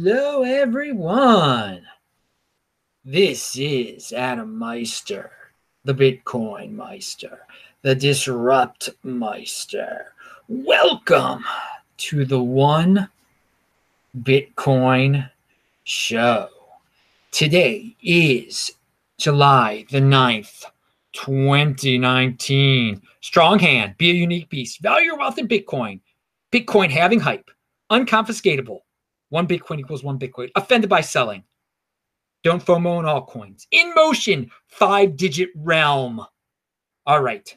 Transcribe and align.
Hello, 0.00 0.44
everyone. 0.44 1.82
This 3.04 3.56
is 3.56 4.12
Adam 4.12 4.56
Meister, 4.56 5.32
the 5.82 5.92
Bitcoin 5.92 6.70
Meister, 6.70 7.40
the 7.82 7.96
Disrupt 7.96 8.90
Meister. 9.02 10.12
Welcome 10.46 11.44
to 11.96 12.24
the 12.24 12.40
One 12.40 13.08
Bitcoin 14.16 15.28
Show. 15.82 16.48
Today 17.32 17.96
is 18.00 18.70
July 19.18 19.84
the 19.90 19.98
9th, 19.98 20.64
2019. 21.14 23.02
Strong 23.20 23.58
hand, 23.58 23.96
be 23.98 24.10
a 24.10 24.14
unique 24.14 24.48
beast, 24.48 24.80
value 24.80 25.06
your 25.06 25.18
wealth 25.18 25.38
in 25.38 25.48
Bitcoin. 25.48 25.98
Bitcoin 26.52 26.88
having 26.88 27.18
hype, 27.18 27.50
unconfiscatable. 27.90 28.82
One 29.30 29.46
Bitcoin 29.46 29.78
equals 29.78 30.02
one 30.02 30.18
Bitcoin. 30.18 30.50
Offended 30.54 30.88
by 30.88 31.00
selling. 31.00 31.44
Don't 32.44 32.64
FOMO 32.64 32.98
on 32.98 33.04
altcoins. 33.04 33.66
In 33.72 33.92
motion, 33.94 34.50
five 34.66 35.16
digit 35.16 35.50
realm. 35.56 36.24
All 37.06 37.20
right. 37.20 37.54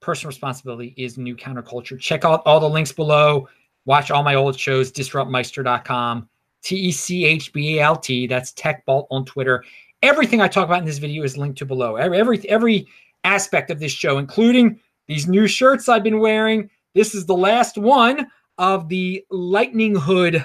Personal 0.00 0.28
responsibility 0.28 0.94
is 0.96 1.18
new 1.18 1.34
counterculture. 1.34 1.98
Check 1.98 2.24
out 2.24 2.42
all 2.44 2.60
the 2.60 2.68
links 2.68 2.92
below. 2.92 3.48
Watch 3.86 4.10
all 4.10 4.22
my 4.22 4.34
old 4.34 4.58
shows, 4.58 4.92
disruptmeister.com, 4.92 6.28
T 6.62 6.76
E 6.76 6.92
C 6.92 7.24
H 7.24 7.52
B 7.52 7.78
A 7.78 7.82
L 7.82 7.96
T. 7.96 8.26
That's 8.26 8.52
TechBalt 8.52 9.06
on 9.10 9.24
Twitter. 9.24 9.64
Everything 10.02 10.40
I 10.40 10.48
talk 10.48 10.66
about 10.66 10.80
in 10.80 10.84
this 10.84 10.98
video 10.98 11.22
is 11.22 11.38
linked 11.38 11.58
to 11.58 11.64
below. 11.64 11.96
Every, 11.96 12.18
every, 12.18 12.48
every 12.48 12.86
aspect 13.24 13.70
of 13.70 13.80
this 13.80 13.92
show, 13.92 14.18
including 14.18 14.78
these 15.06 15.26
new 15.26 15.46
shirts 15.46 15.88
I've 15.88 16.02
been 16.02 16.20
wearing. 16.20 16.68
This 16.94 17.14
is 17.14 17.26
the 17.26 17.36
last 17.36 17.78
one 17.78 18.26
of 18.58 18.88
the 18.88 19.24
Lightning 19.30 19.94
Hood 19.94 20.44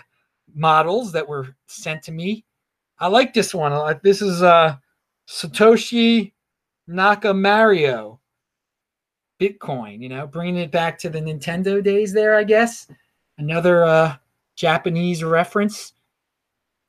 models 0.53 1.11
that 1.11 1.27
were 1.27 1.55
sent 1.67 2.03
to 2.03 2.11
me. 2.11 2.45
I 2.99 3.07
like 3.07 3.33
this 3.33 3.53
one. 3.53 3.71
Like 3.73 4.01
This 4.01 4.21
is 4.21 4.43
uh, 4.43 4.75
Satoshi 5.27 6.33
Nakamario 6.89 8.19
Bitcoin, 9.39 10.01
you 10.01 10.09
know, 10.09 10.27
bringing 10.27 10.57
it 10.57 10.71
back 10.71 10.99
to 10.99 11.09
the 11.09 11.19
Nintendo 11.19 11.83
days 11.83 12.13
there, 12.13 12.35
I 12.35 12.43
guess. 12.43 12.87
Another 13.37 13.85
uh, 13.85 14.15
Japanese 14.55 15.23
reference. 15.23 15.93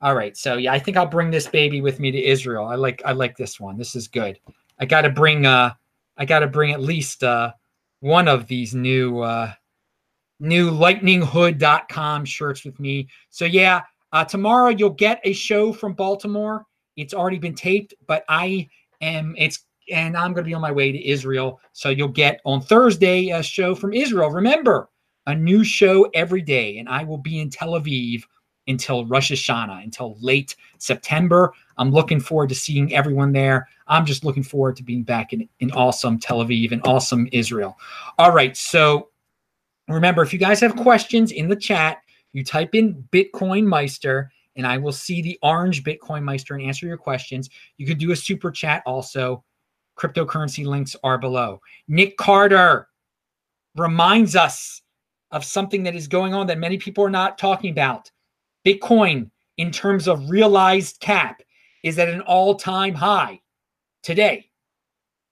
All 0.01 0.15
right, 0.15 0.35
so 0.35 0.57
yeah, 0.57 0.73
I 0.73 0.79
think 0.79 0.97
I'll 0.97 1.05
bring 1.05 1.31
this 1.31 1.47
baby 1.47 1.81
with 1.81 1.99
me 1.99 2.11
to 2.11 2.23
Israel. 2.23 2.65
I 2.65 2.75
like 2.75 3.01
I 3.05 3.13
like 3.13 3.37
this 3.37 3.59
one. 3.59 3.77
This 3.77 3.95
is 3.95 4.07
good. 4.07 4.37
I 4.77 4.85
got 4.85 5.01
to 5.01 5.09
bring 5.09 5.45
uh 5.45 5.73
I 6.17 6.25
got 6.25 6.39
to 6.39 6.47
bring 6.47 6.73
at 6.73 6.81
least 6.81 7.23
uh 7.23 7.53
one 8.01 8.27
of 8.27 8.47
these 8.47 8.75
new 8.75 9.21
uh 9.21 9.53
new 10.43 10.69
lightninghood.com 10.69 12.25
shirts 12.25 12.65
with 12.65 12.79
me. 12.79 13.07
So 13.29 13.45
yeah, 13.45 13.81
uh, 14.11 14.25
tomorrow 14.25 14.69
you'll 14.69 14.89
get 14.89 15.21
a 15.23 15.33
show 15.33 15.71
from 15.71 15.93
Baltimore. 15.93 16.65
It's 16.97 17.13
already 17.13 17.39
been 17.39 17.55
taped, 17.55 17.93
but 18.05 18.25
I 18.27 18.69
am 19.01 19.35
it's 19.37 19.65
and 19.91 20.15
I'm 20.15 20.33
going 20.33 20.43
to 20.43 20.49
be 20.49 20.53
on 20.53 20.61
my 20.61 20.71
way 20.71 20.91
to 20.91 21.07
Israel. 21.07 21.59
So 21.71 21.89
you'll 21.89 22.07
get 22.09 22.41
on 22.45 22.61
Thursday 22.61 23.29
a 23.29 23.41
show 23.41 23.73
from 23.73 23.93
Israel. 23.93 24.29
Remember, 24.29 24.89
a 25.27 25.35
new 25.35 25.63
show 25.63 26.09
every 26.13 26.41
day, 26.41 26.77
and 26.77 26.87
I 26.87 27.03
will 27.03 27.17
be 27.17 27.39
in 27.39 27.49
Tel 27.49 27.71
Aviv 27.71 28.23
until 28.67 29.05
Rosh 29.05 29.31
Hashanah, 29.31 29.83
until 29.83 30.17
late 30.21 30.55
September. 30.77 31.53
I'm 31.77 31.91
looking 31.91 32.19
forward 32.19 32.49
to 32.49 32.55
seeing 32.55 32.93
everyone 32.93 33.31
there. 33.31 33.67
I'm 33.87 34.05
just 34.05 34.23
looking 34.23 34.43
forward 34.43 34.75
to 34.77 34.83
being 34.83 35.03
back 35.03 35.33
in, 35.33 35.47
in 35.59 35.71
awesome 35.71 36.19
Tel 36.19 36.39
Aviv 36.39 36.71
and 36.71 36.81
awesome 36.85 37.27
Israel. 37.31 37.77
All 38.17 38.31
right. 38.31 38.55
So 38.55 39.09
remember, 39.87 40.21
if 40.21 40.33
you 40.33 40.39
guys 40.39 40.59
have 40.61 40.75
questions 40.75 41.31
in 41.31 41.47
the 41.47 41.55
chat, 41.55 41.97
you 42.31 42.43
type 42.43 42.75
in 42.75 43.07
Bitcoin 43.11 43.65
Meister 43.65 44.31
and 44.55 44.67
I 44.67 44.77
will 44.77 44.91
see 44.91 45.21
the 45.21 45.37
orange 45.41 45.83
Bitcoin 45.83 46.23
Meister 46.23 46.55
and 46.55 46.63
answer 46.63 46.85
your 46.85 46.97
questions. 46.97 47.49
You 47.77 47.87
can 47.87 47.97
do 47.97 48.11
a 48.11 48.15
super 48.15 48.51
chat 48.51 48.83
also. 48.85 49.43
Cryptocurrency 49.97 50.65
links 50.65 50.95
are 51.03 51.17
below. 51.17 51.61
Nick 51.87 52.17
Carter 52.17 52.87
reminds 53.75 54.35
us 54.35 54.81
of 55.31 55.43
something 55.43 55.83
that 55.83 55.95
is 55.95 56.07
going 56.07 56.33
on 56.33 56.47
that 56.47 56.59
many 56.59 56.77
people 56.77 57.03
are 57.03 57.09
not 57.09 57.37
talking 57.37 57.71
about. 57.71 58.11
Bitcoin, 58.65 59.29
in 59.57 59.71
terms 59.71 60.07
of 60.07 60.29
realized 60.29 60.99
cap, 60.99 61.41
is 61.83 61.99
at 61.99 62.09
an 62.09 62.21
all 62.21 62.55
time 62.55 62.93
high 62.93 63.39
today. 64.03 64.49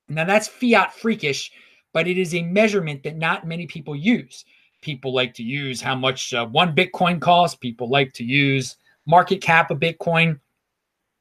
Now, 0.10 0.26
that's 0.26 0.48
fiat 0.48 0.94
freakish, 0.94 1.52
but 1.94 2.08
it 2.08 2.18
is 2.18 2.34
a 2.34 2.44
measurement 2.44 3.04
that 3.04 3.18
not 3.18 3.48
many 3.48 3.68
people 3.68 3.96
use. 3.96 4.46
People 4.82 5.14
like 5.14 5.34
to 5.36 5.44
use 5.44 5.82
how 5.82 5.96
much 5.96 6.34
uh, 6.34 6.46
one 6.48 6.76
Bitcoin 6.76 7.20
costs, 7.20 7.56
people 7.56 7.90
like 7.90 8.14
to 8.14 8.24
use 8.24 8.78
market 9.06 9.42
cap 9.42 9.72
of 9.72 9.80
Bitcoin. 9.80 10.40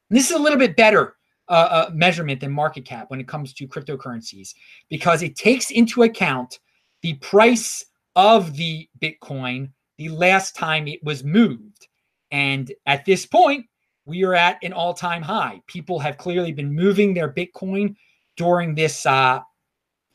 This 0.09 0.29
is 0.29 0.35
a 0.35 0.41
little 0.41 0.59
bit 0.59 0.75
better 0.75 1.15
uh, 1.47 1.87
uh, 1.87 1.89
measurement 1.93 2.39
than 2.39 2.51
market 2.51 2.85
cap 2.85 3.09
when 3.09 3.19
it 3.19 3.27
comes 3.27 3.53
to 3.53 3.67
cryptocurrencies 3.67 4.53
because 4.89 5.21
it 5.21 5.35
takes 5.35 5.71
into 5.71 6.03
account 6.03 6.59
the 7.01 7.13
price 7.15 7.85
of 8.15 8.55
the 8.55 8.87
Bitcoin 8.99 9.69
the 9.97 10.09
last 10.09 10.55
time 10.55 10.87
it 10.87 11.03
was 11.03 11.23
moved. 11.23 11.87
And 12.31 12.71
at 12.85 13.05
this 13.05 13.25
point, 13.25 13.65
we 14.05 14.23
are 14.23 14.33
at 14.33 14.57
an 14.63 14.73
all 14.73 14.93
time 14.93 15.21
high. 15.21 15.61
People 15.67 15.99
have 15.99 16.17
clearly 16.17 16.51
been 16.51 16.73
moving 16.73 17.13
their 17.13 17.31
Bitcoin 17.31 17.95
during 18.37 18.73
this 18.73 19.05
uh, 19.05 19.41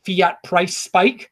fiat 0.07 0.43
price 0.45 0.77
spike. 0.77 1.31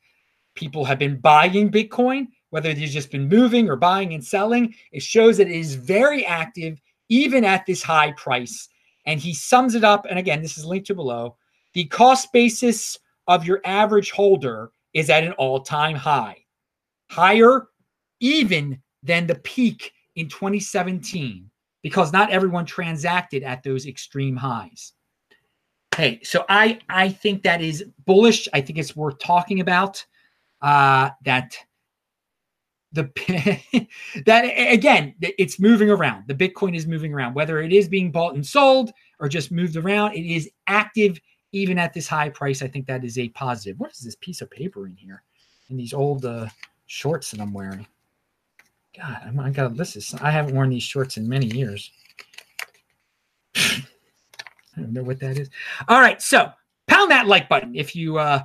People 0.55 0.85
have 0.85 0.99
been 0.99 1.19
buying 1.19 1.71
Bitcoin, 1.71 2.27
whether 2.51 2.73
they've 2.73 2.89
just 2.89 3.11
been 3.11 3.29
moving 3.29 3.69
or 3.69 3.77
buying 3.77 4.13
and 4.15 4.25
selling. 4.25 4.75
It 4.93 5.03
shows 5.03 5.39
that 5.39 5.49
it 5.49 5.57
is 5.57 5.75
very 5.75 6.27
active, 6.27 6.81
even 7.09 7.45
at 7.45 7.65
this 7.67 7.83
high 7.83 8.13
price. 8.13 8.69
And 9.07 9.21
he 9.21 9.35
sums 9.35 9.75
it 9.75 9.85
up. 9.85 10.07
And 10.09 10.19
again, 10.19 10.43
this 10.43 10.59
is 10.59 10.65
linked 10.65 10.87
to 10.89 10.95
below. 10.95 11.37
The 11.73 11.85
cost 11.87 12.33
basis 12.33 12.99
of 13.27 13.47
your 13.47 13.61
average 13.65 14.11
holder 14.11 14.71
is 14.93 15.11
at 15.11 15.25
an 15.25 15.33
all 15.33 15.61
time 15.61 15.97
high, 15.97 16.37
higher 17.11 17.69
even 18.21 18.81
than 19.03 19.27
the 19.27 19.35
peak 19.37 19.93
in 20.17 20.29
2017 20.29 21.51
because 21.83 22.13
not 22.13 22.31
everyone 22.31 22.65
transacted 22.65 23.43
at 23.43 23.63
those 23.63 23.87
extreme 23.87 24.37
highs. 24.37 24.93
Hey, 25.97 26.21
so 26.23 26.45
I 26.49 26.81
I 26.89 27.09
think 27.09 27.43
that 27.43 27.61
is 27.61 27.85
bullish. 28.05 28.49
I 28.53 28.61
think 28.61 28.79
it's 28.79 28.97
worth 28.97 29.19
talking 29.19 29.61
about. 29.61 30.05
Uh, 30.61 31.11
that 31.25 31.57
the 32.93 33.89
that 34.27 34.43
again, 34.43 35.15
it's 35.21 35.61
moving 35.61 35.91
around. 35.91 36.27
The 36.27 36.35
Bitcoin 36.35 36.75
is 36.75 36.87
moving 36.87 37.13
around, 37.13 37.35
whether 37.35 37.61
it 37.61 37.73
is 37.73 37.89
being 37.89 38.11
bought 38.11 38.35
and 38.35 38.45
sold 38.45 38.93
or 39.21 39.29
just 39.29 39.53
moved 39.53 39.77
around. 39.77 40.15
It 40.15 40.27
is 40.27 40.51
active 40.67 41.21
even 41.53 41.79
at 41.79 41.93
this 41.93 42.09
high 42.09 42.29
price. 42.29 42.63
I 42.63 42.69
think 42.69 42.87
that 42.87 43.05
is 43.05 43.19
a 43.19 43.29
positive. 43.31 43.79
What 43.79 43.93
is 43.93 44.01
this 44.01 44.17
piece 44.17 44.41
of 44.41 44.51
paper 44.51 44.87
in 44.87 44.97
here? 44.97 45.23
In 45.71 45.77
these 45.77 45.93
old 45.93 46.25
uh, 46.25 46.49
shorts 46.87 47.31
that 47.31 47.41
I'm 47.41 47.53
wearing. 47.53 47.87
God, 48.97 49.21
I'm, 49.25 49.41
I 49.41 49.51
got 49.51 49.77
this 49.77 49.97
is 49.97 50.15
I 50.21 50.31
haven't 50.31 50.55
worn 50.55 50.71
these 50.71 50.83
shorts 50.83 51.17
in 51.17 51.29
many 51.29 51.47
years. 51.47 51.91
I 54.77 54.81
don't 54.81 54.93
know 54.93 55.03
what 55.03 55.21
that 55.21 55.39
is. 55.39 55.51
All 55.89 56.01
right, 56.01 56.21
so 56.21 56.51
pound 56.87 57.11
that 57.11 57.27
like 57.27 57.49
button 57.49 57.75
if 57.75 57.97
you 57.97 58.19
uh 58.19 58.43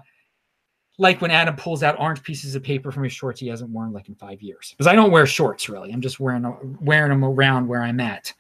like 0.98 1.22
when 1.22 1.32
Adam 1.32 1.56
pulls 1.56 1.84
out 1.84 2.00
orange 2.00 2.24
pieces 2.24 2.56
of 2.56 2.64
paper 2.64 2.92
from 2.92 3.04
his 3.04 3.14
shorts 3.14 3.40
he 3.40 3.48
hasn't 3.48 3.70
worn 3.70 3.92
like 3.92 4.10
in 4.10 4.16
five 4.16 4.42
years. 4.42 4.72
Because 4.72 4.88
I 4.88 4.96
don't 4.96 5.12
wear 5.12 5.26
shorts 5.26 5.70
really. 5.70 5.92
I'm 5.92 6.02
just 6.02 6.20
wearing 6.20 6.78
wearing 6.82 7.10
them 7.10 7.26
around 7.26 7.68
where 7.68 7.82
I'm 7.82 8.00
at. 8.00 8.34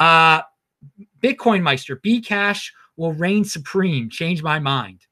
Uh 0.00 0.42
Bitcoin 1.22 1.62
Meister, 1.62 1.96
Bcash 1.96 2.70
will 2.96 3.12
reign 3.12 3.44
supreme. 3.44 4.10
Change 4.10 4.42
my 4.42 4.58
mind. 4.58 5.06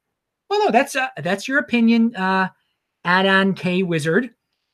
Well, 0.48 0.66
no, 0.66 0.70
that's 0.70 0.96
uh, 0.96 1.08
that's 1.22 1.48
your 1.48 1.58
opinion, 1.58 2.14
uh, 2.14 2.48
K 3.56 3.82
Wizard, 3.82 4.30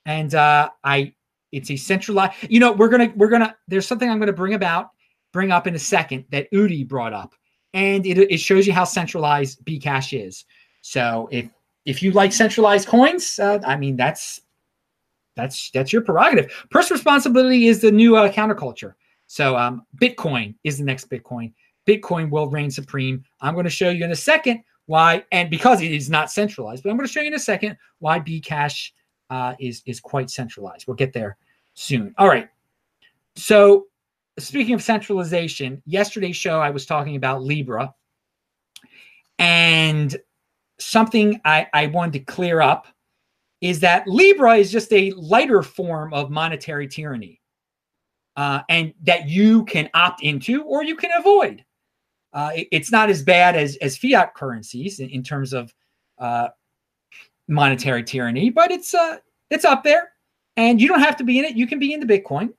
and 0.07 0.35
uh, 0.35 0.71
I 0.83 1.15
it's 1.53 1.71
a 1.71 1.77
centralized. 1.77 2.35
You 2.51 2.61
know, 2.61 2.73
we're 2.73 2.89
gonna 2.89 3.13
we're 3.15 3.29
gonna. 3.29 3.57
There's 3.69 3.87
something 3.87 4.11
I'm 4.11 4.19
gonna 4.19 4.33
bring 4.33 4.55
about 4.55 4.91
bring 5.33 5.53
up 5.53 5.67
in 5.67 5.75
a 5.75 5.79
second 5.79 6.25
that 6.31 6.51
Udi 6.53 6.89
brought 6.89 7.13
up, 7.13 7.35
and 7.75 8.07
it 8.07 8.19
it 8.19 8.39
shows 8.39 8.67
you 8.67 8.73
how 8.73 8.85
centralized 8.85 9.65
Bcash 9.65 10.19
is. 10.19 10.45
So 10.81 11.29
if 11.31 11.49
if 11.85 12.03
you 12.03 12.13
like 12.13 12.33
centralized 12.33 12.89
coins, 12.89 13.39
uh, 13.39 13.59
I 13.67 13.77
mean 13.77 13.97
that's 13.97 14.41
that's 15.37 15.71
that's 15.71 15.93
your 15.93 16.03
prerogative. 16.03 16.53
Personal 16.71 16.99
responsibility 16.99 17.67
is 17.67 17.81
the 17.81 17.93
new 17.93 18.17
uh, 18.17 18.31
counterculture. 18.31 18.95
So 19.27 19.57
um, 19.57 19.87
Bitcoin 19.97 20.55
is 20.65 20.79
the 20.79 20.85
next 20.85 21.11
Bitcoin. 21.11 21.53
Bitcoin 21.87 22.31
will 22.31 22.49
reign 22.49 22.71
supreme. 22.71 23.25
I'm 23.41 23.55
going 23.55 23.65
to 23.65 23.71
show 23.71 23.91
you 23.91 24.05
in 24.05 24.11
a 24.11 24.17
second 24.17 24.63
why, 24.87 25.25
and 25.33 25.51
because 25.51 25.83
it 25.83 25.93
is 25.93 26.09
not 26.09 26.31
centralized, 26.31 26.83
but 26.83 26.91
I'm 26.91 26.97
going 26.97 27.07
to 27.07 27.13
show 27.13 27.21
you 27.21 27.29
in 27.29 27.35
a 27.35 27.39
second 27.39 27.77
why 27.99 28.21
Bcash 28.21 28.91
uh, 29.31 29.55
is 29.61 29.83
is 29.87 30.01
quite 30.01 30.31
centralized. 30.31 30.87
We'll 30.87 30.97
get 30.97 31.13
there 31.13 31.37
soon. 31.75 32.15
All 32.19 32.27
right. 32.27 32.49
So 33.37 33.87
speaking 34.39 34.75
of 34.75 34.83
centralization, 34.83 35.83
yesterday's 35.87 36.37
show 36.37 36.61
I 36.61 36.71
was 36.71 36.87
talking 36.87 37.17
about 37.17 37.43
Libra, 37.43 37.95
and 39.39 40.17
something 40.79 41.41
I, 41.45 41.67
I 41.75 41.87
wanted 41.89 42.13
to 42.15 42.21
clear 42.21 42.61
up 42.61 42.87
is 43.61 43.81
that 43.81 44.07
Libra 44.07 44.57
is 44.57 44.71
just 44.71 44.93
a 44.93 45.13
lighter 45.13 45.63
form 45.63 46.15
of 46.15 46.31
monetary 46.31 46.89
tyranny. 46.89 47.41
uh, 48.39 48.63
and 48.69 48.95
that 49.03 49.29
you 49.29 49.65
can 49.65 49.91
opt 49.95 50.23
into 50.23 50.63
or 50.63 50.85
you 50.85 50.95
can 50.95 51.11
avoid. 51.19 51.65
Uh, 52.33 52.51
it, 52.55 52.69
it's 52.71 52.93
not 52.93 53.11
as 53.11 53.21
bad 53.21 53.57
as, 53.57 53.77
as 53.79 53.97
fiat 53.99 54.33
currencies 54.35 55.01
in, 55.01 55.09
in 55.11 55.25
terms 55.25 55.53
of 55.53 55.75
uh, 56.19 56.49
monetary 57.49 58.05
tyranny, 58.05 58.49
but 58.49 58.71
it's 58.71 58.95
uh, 58.95 59.17
it's 59.51 59.65
up 59.65 59.83
there. 59.83 60.11
And 60.57 60.81
you 60.81 60.87
don't 60.87 61.01
have 61.01 61.17
to 61.17 61.25
be 61.25 61.39
in 61.41 61.45
it. 61.45 61.57
You 61.57 61.67
can 61.67 61.81
be 61.81 61.93
in 61.93 62.01
the 62.01 62.07
Bitcoin. 62.07 62.51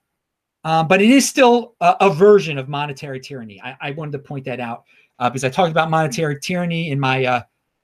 Um, 0.64 0.88
but 0.88 1.02
it 1.02 1.10
is 1.10 1.28
still 1.28 1.76
a, 1.80 1.96
a 2.02 2.10
version 2.10 2.58
of 2.58 2.68
monetary 2.68 3.20
tyranny. 3.20 3.62
I, 3.64 3.78
I, 3.80 3.92
wanted 3.92 4.12
to 4.14 4.20
point 4.20 4.44
that 4.46 4.60
out 4.60 4.84
uh, 5.18 5.30
because 5.30 5.46
I 5.46 5.50
talked 5.50 5.72
about 5.72 5.90
monetary 5.90 6.38
tyranny 6.40 6.92
in 6.92 7.00
my, 7.00 7.24
uh, 7.24 7.42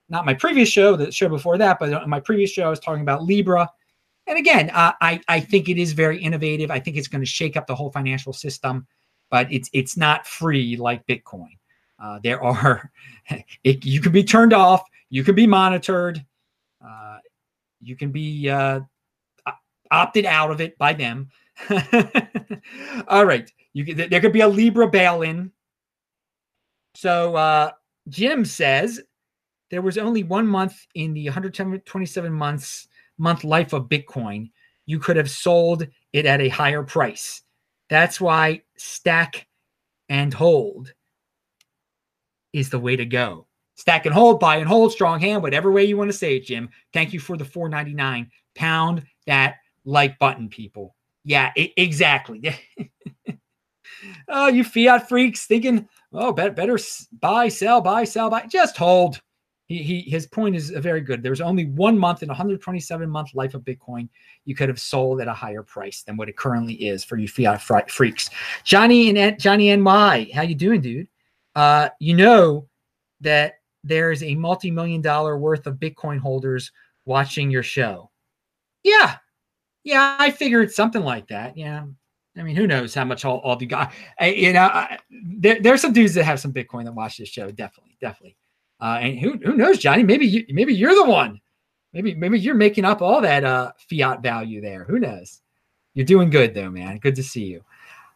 not 0.10 0.26
my 0.26 0.34
previous 0.34 0.68
show, 0.68 0.96
the 0.96 1.12
show 1.12 1.30
before 1.30 1.58
that, 1.58 1.80
but 1.80 2.04
in 2.04 2.10
my 2.10 2.20
previous 2.20 2.52
show, 2.52 2.66
I 2.66 2.70
was 2.70 2.82
talking 2.82 3.02
about 3.02 3.24
Libra. 3.24 3.70
And 4.28 4.38
again, 4.38 4.72
uh, 4.72 4.92
I, 5.00 5.22
I 5.30 5.40
think 5.40 5.70
it 5.70 5.78
is 5.78 5.94
very 5.94 6.22
innovative. 6.22 6.70
I 6.70 6.80
think 6.80 6.98
it's 6.98 7.08
going 7.08 7.22
to 7.22 7.30
shake 7.30 7.56
up 7.56 7.66
the 7.66 7.76
whole 7.76 7.92
financial 7.92 8.34
system, 8.34 8.86
but 9.30 9.52
it's 9.52 9.70
it's 9.72 9.96
not 9.96 10.28
free 10.28 10.76
like 10.76 11.06
Bitcoin. 11.08 11.58
Uh, 11.98 12.20
there 12.24 12.44
are, 12.44 12.92
it, 13.64 13.86
you 13.86 14.02
can 14.02 14.12
be 14.12 14.24
turned 14.24 14.52
off, 14.52 14.84
you 15.10 15.24
can 15.24 15.36
be 15.36 15.48
monitored, 15.48 16.24
uh, 16.86 17.18
you 17.82 17.96
can 17.96 18.12
be 18.12 18.50
opted 19.92 20.26
out 20.26 20.52
of 20.52 20.62
it 20.62 20.78
by 20.78 20.94
them. 20.94 21.30
All 23.08 23.26
right. 23.26 23.52
You 23.74 23.94
there 23.94 24.22
could 24.22 24.34
be 24.34 24.42
a 24.42 24.48
Libra 24.48 24.88
bail-in. 24.88 25.52
So 26.96 27.36
uh, 27.36 27.72
Jim 28.10 28.46
says 28.46 29.02
there 29.70 29.82
was 29.82 29.98
only 29.98 30.24
one 30.24 30.48
month 30.48 30.86
in 30.96 31.14
the 31.14 31.26
127 31.26 32.32
months 32.32 32.88
month 33.18 33.44
life 33.44 33.74
of 33.74 33.90
Bitcoin. 33.90 34.52
You 34.86 35.00
could 35.00 35.18
have 35.18 35.30
sold 35.30 35.88
it 36.14 36.26
at 36.26 36.42
a 36.42 36.50
higher 36.50 36.84
price. 36.84 37.42
That's 37.90 38.20
why 38.22 38.62
stack 38.78 39.48
and 40.10 40.34
hold 40.34 40.94
is 42.54 42.70
the 42.70 42.80
way 42.80 42.96
to 42.96 43.06
go. 43.06 43.48
Stack 43.76 44.06
and 44.06 44.16
hold, 44.16 44.40
buy 44.40 44.58
and 44.58 44.68
hold, 44.68 44.92
strong 44.92 45.20
hand, 45.20 45.44
whatever 45.44 45.72
way 45.72 45.84
you 45.84 45.98
want 45.98 46.10
to 46.10 46.18
say 46.18 46.38
it, 46.38 46.46
Jim. 46.46 46.70
Thank 46.94 47.12
you 47.12 47.20
for 47.20 47.36
the 47.36 47.44
499. 47.44 48.32
Pound 48.56 49.04
that 49.28 49.56
like 49.84 50.18
button, 50.18 50.48
people. 50.48 50.96
Yeah, 51.26 51.52
I- 51.58 51.74
exactly. 51.76 52.56
oh, 54.30 54.48
you 54.48 54.64
fiat 54.64 55.10
freaks 55.10 55.46
thinking, 55.46 55.90
oh, 56.14 56.32
better, 56.32 56.52
better 56.52 56.80
buy, 57.20 57.50
sell, 57.50 57.82
buy, 57.82 58.06
sell, 58.06 58.30
buy. 58.30 58.46
Just 58.46 58.78
hold. 58.78 59.20
He, 59.68 59.82
he 59.82 60.02
his 60.02 60.28
point 60.28 60.56
is 60.56 60.70
very 60.70 61.02
good. 61.02 61.24
There's 61.24 61.42
only 61.42 61.66
one 61.66 61.98
month 61.98 62.22
in 62.22 62.28
127 62.30 63.10
month 63.10 63.34
life 63.34 63.56
of 63.56 63.64
Bitcoin 63.64 64.08
you 64.46 64.54
could 64.54 64.70
have 64.70 64.80
sold 64.80 65.22
at 65.22 65.28
a 65.28 65.34
higher 65.34 65.64
price 65.64 66.04
than 66.04 66.18
what 66.18 66.30
it 66.30 66.38
currently 66.38 66.76
is 66.76 67.04
for 67.04 67.18
you 67.18 67.28
fiat 67.28 67.90
freaks. 67.90 68.30
Johnny 68.64 69.18
and 69.18 69.40
Johnny 69.40 69.76
NY, 69.76 70.30
how 70.36 70.44
you 70.44 70.54
doing, 70.54 70.82
dude? 70.82 71.08
Uh, 71.56 71.90
you 72.00 72.14
know 72.16 72.68
that 73.22 73.56
there's 73.84 74.22
a 74.22 74.36
multi-million 74.36 75.02
dollar 75.02 75.36
worth 75.36 75.66
of 75.66 75.78
Bitcoin 75.78 76.20
holders 76.20 76.72
watching 77.06 77.50
your 77.50 77.64
show. 77.64 78.12
Yeah, 78.84 79.16
yeah, 79.86 80.18
I 80.20 80.32
figured 80.32 80.72
something 80.72 81.04
like 81.04 81.28
that. 81.28 81.56
Yeah. 81.56 81.86
I 82.38 82.44
mean, 82.44 82.56
who 82.56 82.68
knows 82.68 82.94
how 82.94 83.06
much 83.06 83.24
all, 83.24 83.38
all 83.38 83.56
the 83.56 83.68
guys, 83.68 83.94
you 84.20 84.52
know, 84.52 84.64
I, 84.64 84.98
there, 85.10 85.62
there's 85.62 85.82
some 85.82 85.94
dudes 85.94 86.16
that 86.16 86.26
have 86.26 86.40
some 86.40 86.52
Bitcoin 86.52 86.84
that 86.84 86.94
watch 86.94 87.18
this 87.18 87.30
show. 87.30 87.50
Definitely, 87.50 87.96
definitely. 88.02 88.36
Uh, 88.82 88.98
and 89.02 89.20
who, 89.20 89.38
who 89.38 89.56
knows, 89.56 89.78
Johnny, 89.78 90.04
maybe 90.04 90.26
you, 90.26 90.46
maybe 90.50 90.74
you're 90.74 90.96
the 90.96 91.10
one, 91.10 91.40
maybe, 91.94 92.14
maybe 92.14 92.38
you're 92.38 92.56
making 92.56 92.84
up 92.84 93.02
all 93.02 93.22
that, 93.22 93.46
uh, 93.46 93.72
fiat 93.90 94.22
value 94.22 94.60
there. 94.60 94.84
Who 94.84 95.00
knows? 95.00 95.42
You're 95.94 96.06
doing 96.06 96.30
good 96.30 96.54
though, 96.54 96.70
man. 96.70 96.98
Good 96.98 97.16
to 97.16 97.24
see 97.24 97.46
you. 97.46 97.62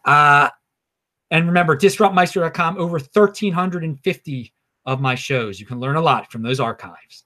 Uh, 0.03 0.49
and 1.31 1.45
remember, 1.45 1.77
disruptmeister.com, 1.77 2.77
over 2.77 2.97
1,350 2.97 4.53
of 4.85 4.99
my 4.99 5.15
shows. 5.15 5.59
You 5.59 5.67
can 5.67 5.79
learn 5.79 5.95
a 5.95 6.01
lot 6.01 6.31
from 6.31 6.41
those 6.41 6.59
archives. 6.59 7.23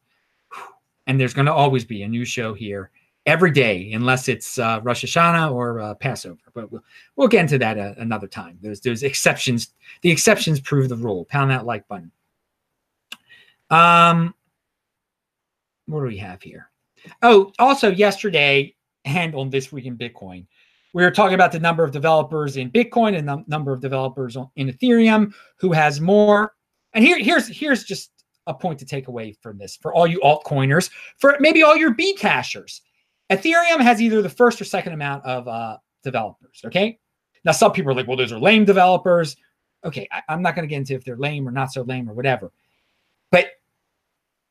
And 1.08 1.20
there's 1.20 1.34
going 1.34 1.48
to 1.48 1.54
always 1.54 1.86
be 1.86 2.04
a 2.04 2.08
new 2.08 2.24
show 2.26 2.54
here 2.54 2.92
every 3.26 3.52
day, 3.52 3.92
unless 3.94 4.28
it's 4.28 4.60
uh, 4.60 4.80
Rosh 4.84 5.06
Hashanah 5.06 5.52
or 5.52 5.80
uh, 5.80 5.94
Passover. 5.96 6.38
But 6.54 6.72
we'll, 6.72 6.84
we'll 7.16 7.28
get 7.28 7.42
into 7.42 7.58
that 7.60 7.78
uh, 7.78 7.94
another 7.98 8.28
time. 8.28 8.58
There's 8.62 8.82
there's 8.82 9.04
exceptions. 9.04 9.74
The 10.02 10.12
exceptions 10.12 10.60
prove 10.60 10.90
the 10.90 10.98
rule. 10.98 11.26
Pound 11.26 11.52
that 11.52 11.66
like 11.66 11.88
button. 11.88 12.12
Um, 13.70 14.36
what 15.88 16.02
do 16.02 16.06
we 16.06 16.18
have 16.18 16.42
here? 16.42 16.70
Oh, 17.22 17.52
also 17.60 17.92
yesterday 17.92 18.76
and 19.06 19.36
on 19.36 19.50
this 19.50 19.72
week 19.72 19.86
in 19.86 19.98
Bitcoin, 19.98 20.46
we 20.94 21.04
were 21.04 21.12
talking 21.12 21.36
about 21.36 21.52
the 21.52 21.60
number 21.60 21.84
of 21.84 21.92
developers 21.92 22.58
in 22.58 22.72
Bitcoin 22.72 23.18
and 23.18 23.28
the 23.28 23.44
number 23.48 23.74
of 23.74 23.82
developers 23.82 24.38
in 24.56 24.72
Ethereum 24.72 25.34
who 25.58 25.72
has 25.72 26.00
more. 26.00 26.54
And 26.94 27.04
here, 27.04 27.18
here's 27.18 27.48
here's 27.48 27.84
just 27.84 28.12
a 28.48 28.54
point 28.54 28.78
to 28.80 28.86
take 28.86 29.08
away 29.08 29.36
from 29.42 29.58
this 29.58 29.76
for 29.76 29.94
all 29.94 30.06
you 30.06 30.20
altcoiners, 30.20 30.90
for 31.18 31.36
maybe 31.40 31.64
all 31.64 31.76
your 31.76 31.94
B 31.94 32.14
cashers. 32.16 32.82
Ethereum 33.32 33.82
has 33.82 34.02
either 34.02 34.22
the 34.22 34.30
first 34.30 34.60
or 34.62 34.66
second 34.66 34.94
amount 34.94 35.26
of 35.26 35.48
uh, 35.48 35.78
developers. 36.04 36.62
Okay. 36.66 37.00
Now, 37.46 37.52
some 37.52 37.72
people 37.72 37.92
are 37.92 37.96
like, 37.96 38.08
well, 38.08 38.18
those 38.18 38.32
are 38.32 38.40
lame 38.40 38.66
developers. 38.66 39.36
Okay. 39.84 40.08
I, 40.12 40.34
am 40.34 40.42
not 40.42 40.56
going 40.56 40.68
to 40.68 40.70
get 40.70 40.78
into 40.78 40.94
if 40.94 41.04
they're 41.04 41.18
lame 41.18 41.48
or 41.48 41.52
not 41.52 41.72
so 41.72 41.82
lame 41.82 42.10
or 42.10 42.14
whatever. 42.14 42.52
But 43.32 43.48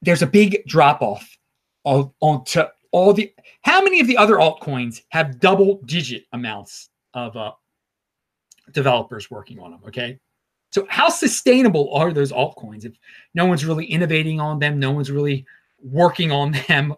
there's 0.00 0.22
a 0.22 0.26
big 0.26 0.64
drop 0.66 1.02
off 1.02 1.38
on, 1.84 2.44
to 2.46 2.70
all 2.90 3.12
the. 3.12 3.32
How 3.62 3.82
many 3.82 4.00
of 4.00 4.06
the 4.06 4.16
other 4.16 4.36
altcoins 4.36 5.02
have 5.10 5.40
double 5.40 5.80
digit 5.84 6.24
amounts 6.32 6.90
of 7.14 7.36
uh, 7.36 7.52
developers 8.72 9.30
working 9.30 9.58
on 9.58 9.70
them? 9.70 9.80
Okay. 9.86 10.18
So, 10.70 10.86
how 10.88 11.08
sustainable 11.08 11.94
are 11.94 12.12
those 12.12 12.32
altcoins 12.32 12.84
if 12.84 12.94
no 13.34 13.46
one's 13.46 13.64
really 13.64 13.84
innovating 13.84 14.40
on 14.40 14.58
them? 14.58 14.78
No 14.78 14.90
one's 14.90 15.10
really 15.10 15.44
working 15.82 16.32
on 16.32 16.52
them 16.68 16.94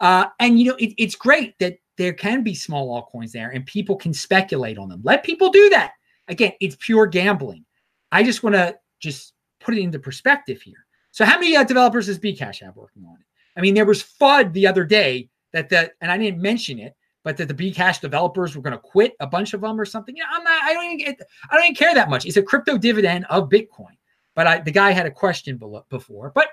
uh, 0.00 0.26
and 0.38 0.58
you 0.58 0.66
know, 0.66 0.76
it, 0.76 0.94
it's 0.98 1.14
great 1.14 1.58
that 1.58 1.78
there 1.96 2.12
can 2.12 2.42
be 2.42 2.54
small 2.54 2.88
altcoins 2.88 3.32
there 3.32 3.50
and 3.50 3.66
people 3.66 3.96
can 3.96 4.14
speculate 4.14 4.78
on 4.78 4.88
them. 4.88 5.00
Let 5.04 5.24
people 5.24 5.50
do 5.50 5.68
that. 5.70 5.92
Again, 6.28 6.52
it's 6.60 6.76
pure 6.80 7.06
gambling. 7.06 7.64
I 8.12 8.22
just 8.22 8.42
want 8.42 8.54
to 8.54 8.76
just 9.00 9.34
put 9.60 9.76
it 9.76 9.80
into 9.80 9.98
perspective 9.98 10.62
here. 10.62 10.86
So, 11.10 11.24
how 11.24 11.38
many 11.38 11.56
uh, 11.56 11.64
developers 11.64 12.06
does 12.06 12.18
Bcash 12.18 12.62
have 12.62 12.76
working 12.76 13.04
on 13.04 13.14
it? 13.14 13.26
I 13.56 13.60
mean, 13.60 13.74
there 13.74 13.84
was 13.84 14.02
FUD 14.02 14.52
the 14.52 14.66
other 14.66 14.84
day 14.84 15.28
that 15.52 15.68
the, 15.68 15.92
and 16.00 16.10
I 16.10 16.16
didn't 16.16 16.40
mention 16.40 16.78
it, 16.78 16.94
but 17.24 17.36
that 17.36 17.48
the 17.48 17.54
Bcash 17.54 18.00
developers 18.00 18.54
were 18.54 18.62
going 18.62 18.72
to 18.72 18.78
quit 18.78 19.14
a 19.20 19.26
bunch 19.26 19.52
of 19.52 19.60
them 19.60 19.80
or 19.80 19.84
something. 19.84 20.16
Yeah, 20.16 20.24
I'm 20.32 20.44
not. 20.44 20.62
I 20.62 20.72
don't 20.72 20.84
even. 20.84 20.98
Get, 20.98 21.20
I 21.50 21.56
don't 21.56 21.64
even 21.64 21.74
care 21.74 21.94
that 21.94 22.08
much. 22.08 22.26
It's 22.26 22.36
a 22.36 22.42
crypto 22.42 22.78
dividend 22.78 23.26
of 23.28 23.48
Bitcoin. 23.48 23.96
But 24.34 24.46
I, 24.46 24.60
the 24.60 24.70
guy 24.70 24.92
had 24.92 25.06
a 25.06 25.10
question 25.10 25.56
below, 25.56 25.84
before. 25.90 26.30
But 26.34 26.48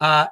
uh, 0.00 0.26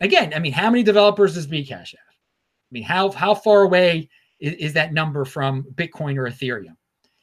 Again, 0.00 0.32
I 0.34 0.38
mean, 0.38 0.52
how 0.52 0.70
many 0.70 0.82
developers 0.82 1.34
does 1.34 1.46
Bcash 1.46 1.70
have? 1.70 2.10
I 2.10 2.70
mean, 2.70 2.82
how 2.82 3.10
how 3.10 3.34
far 3.34 3.62
away 3.62 4.08
is, 4.38 4.54
is 4.54 4.72
that 4.74 4.92
number 4.92 5.24
from 5.24 5.64
Bitcoin 5.74 6.16
or 6.16 6.28
Ethereum? 6.28 6.76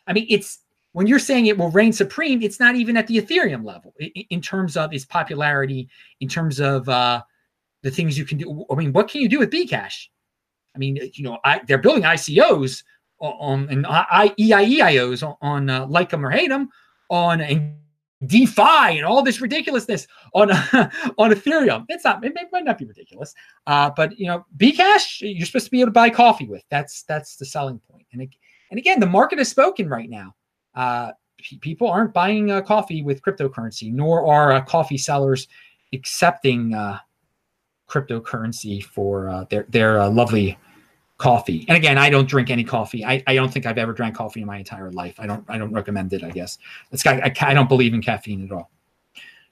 I 0.05 0.13
mean, 0.13 0.27
it's 0.29 0.59
when 0.93 1.07
you're 1.07 1.19
saying 1.19 1.45
it 1.45 1.57
will 1.57 1.71
reign 1.71 1.93
supreme, 1.93 2.41
it's 2.41 2.59
not 2.59 2.75
even 2.75 2.97
at 2.97 3.07
the 3.07 3.17
Ethereum 3.17 3.63
level 3.63 3.93
in, 3.99 4.09
in 4.29 4.41
terms 4.41 4.77
of 4.77 4.93
its 4.93 5.05
popularity, 5.05 5.89
in 6.21 6.27
terms 6.27 6.59
of 6.59 6.87
uh, 6.89 7.21
the 7.83 7.91
things 7.91 8.17
you 8.17 8.25
can 8.25 8.37
do. 8.37 8.65
I 8.69 8.75
mean, 8.75 8.93
what 8.93 9.07
can 9.07 9.21
you 9.21 9.29
do 9.29 9.39
with 9.39 9.51
Bcash? 9.51 10.07
I 10.75 10.79
mean, 10.79 10.97
you 11.13 11.23
know, 11.23 11.39
I, 11.43 11.61
they're 11.67 11.77
building 11.77 12.03
ICOs 12.03 12.83
on 13.19 13.67
and 13.69 13.85
I, 13.87 14.29
EIEIOs 14.39 15.27
on, 15.27 15.35
on 15.41 15.69
uh, 15.69 15.87
like 15.87 16.09
them 16.09 16.25
or 16.25 16.29
hate 16.29 16.49
them 16.49 16.69
on 17.09 17.41
and 17.41 17.75
DeFi 18.25 18.97
and 18.97 19.05
all 19.05 19.21
this 19.21 19.41
ridiculousness 19.41 20.07
on 20.33 20.51
on 20.51 21.31
Ethereum. 21.31 21.85
It's 21.89 22.03
not. 22.03 22.23
It, 22.25 22.33
might 22.51 22.63
not 22.63 22.77
be 22.77 22.85
ridiculous, 22.85 23.33
uh, 23.67 23.91
but 23.95 24.17
you 24.17 24.27
know, 24.27 24.45
Bcash 24.57 25.21
you're 25.21 25.45
supposed 25.45 25.65
to 25.65 25.71
be 25.71 25.81
able 25.81 25.87
to 25.87 25.91
buy 25.91 26.09
coffee 26.09 26.47
with. 26.47 26.63
That's 26.69 27.03
that's 27.03 27.35
the 27.35 27.45
selling 27.45 27.79
point. 27.91 28.07
And 28.13 28.23
it, 28.23 28.29
and 28.71 28.79
again, 28.79 28.99
the 28.99 29.05
market 29.05 29.37
has 29.37 29.49
spoken 29.49 29.87
right 29.87 30.09
now. 30.09 30.35
Uh, 30.73 31.11
people 31.61 31.87
aren't 31.87 32.13
buying 32.13 32.51
uh, 32.51 32.61
coffee 32.61 33.03
with 33.03 33.21
cryptocurrency, 33.21 33.93
nor 33.93 34.25
are 34.25 34.53
uh, 34.53 34.61
coffee 34.61 34.97
sellers 34.97 35.47
accepting 35.93 36.73
uh, 36.73 36.97
cryptocurrency 37.87 38.83
for 38.83 39.29
uh, 39.29 39.45
their 39.49 39.65
their 39.69 40.09
lovely 40.09 40.57
coffee. 41.17 41.65
And 41.67 41.75
again, 41.75 41.97
I 41.97 42.09
don't 42.09 42.27
drink 42.27 42.49
any 42.49 42.63
coffee. 42.63 43.03
I, 43.03 43.23
I 43.27 43.35
don't 43.35 43.51
think 43.51 43.65
I've 43.65 43.77
ever 43.77 43.93
drank 43.93 44.15
coffee 44.15 44.41
in 44.41 44.47
my 44.47 44.57
entire 44.57 44.91
life. 44.91 45.15
I 45.19 45.25
don't 45.25 45.43
I 45.47 45.57
don't 45.57 45.73
recommend 45.73 46.13
it. 46.13 46.23
I 46.23 46.29
guess 46.29 46.57
it's 46.91 47.05
I, 47.05 47.17
I, 47.17 47.33
I 47.41 47.53
don't 47.53 47.69
believe 47.69 47.93
in 47.93 48.01
caffeine 48.01 48.45
at 48.45 48.51
all. 48.51 48.69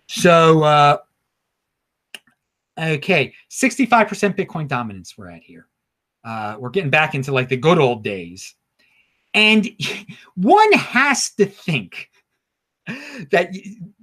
So 0.07 0.63
uh, 0.63 0.97
okay, 2.79 3.33
sixty 3.49 3.85
five 3.85 4.07
percent 4.07 4.37
Bitcoin 4.37 4.67
dominance 4.67 5.17
we're 5.17 5.29
at 5.29 5.41
here. 5.41 5.67
Uh, 6.23 6.57
we're 6.59 6.69
getting 6.69 6.89
back 6.89 7.15
into 7.15 7.31
like 7.31 7.49
the 7.49 7.57
good 7.57 7.79
old 7.79 8.03
days, 8.03 8.55
and 9.33 9.67
one 10.35 10.71
has 10.73 11.31
to 11.31 11.45
think 11.45 12.09
that 13.31 13.49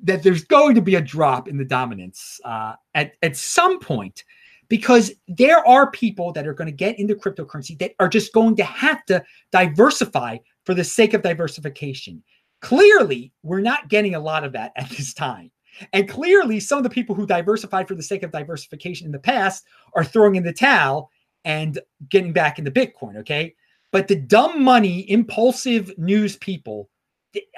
that 0.03 0.25
there's 0.25 0.45
going 0.45 0.75
to 0.75 0.83
be 0.83 0.97
a 0.97 1.01
drop 1.01 1.47
in 1.47 1.57
the 1.57 1.65
dominance 1.65 2.41
uh, 2.45 2.75
at 2.95 3.13
at 3.23 3.37
some 3.37 3.79
point 3.79 4.25
because 4.73 5.13
there 5.29 5.59
are 5.69 5.91
people 5.91 6.33
that 6.33 6.47
are 6.47 6.55
going 6.55 6.65
to 6.65 6.73
get 6.73 6.99
into 6.99 7.15
cryptocurrency 7.15 7.79
that 7.79 7.93
are 8.01 8.09
just 8.09 8.33
going 8.33 8.57
to 8.57 8.65
have 8.65 9.05
to 9.05 9.23
diversify 9.51 10.39
for 10.65 10.73
the 10.73 10.83
sake 10.83 11.13
of 11.13 11.21
diversification. 11.21 12.23
Clearly, 12.63 13.35
we're 13.43 13.61
not 13.61 13.91
getting 13.91 14.15
a 14.15 14.21
lot 14.21 14.45
of 14.45 14.53
that 14.55 14.73
at 14.77 14.89
this 14.89 15.13
time. 15.13 15.51
And 15.93 16.09
clearly, 16.09 16.59
some 16.59 16.79
of 16.79 16.85
the 16.85 16.89
people 16.89 17.15
who 17.15 17.27
diversified 17.27 17.87
for 17.87 17.95
the 17.95 18.03
sake 18.03 18.23
of 18.23 18.33
diversification 18.33 19.05
in 19.05 19.13
the 19.13 19.19
past 19.19 19.63
are 19.95 20.05
throwing 20.05 20.37
in 20.37 20.43
the 20.43 20.55
towel 20.55 21.11
and 21.45 21.79
getting 22.09 22.33
back 22.33 22.59
into 22.59 22.71
Bitcoin. 22.71 23.19
Okay. 23.19 23.55
But 23.91 24.09
the 24.09 24.17
dumb 24.17 24.63
money, 24.63 25.01
impulsive 25.11 25.93
news 25.99 26.37
people, 26.39 26.89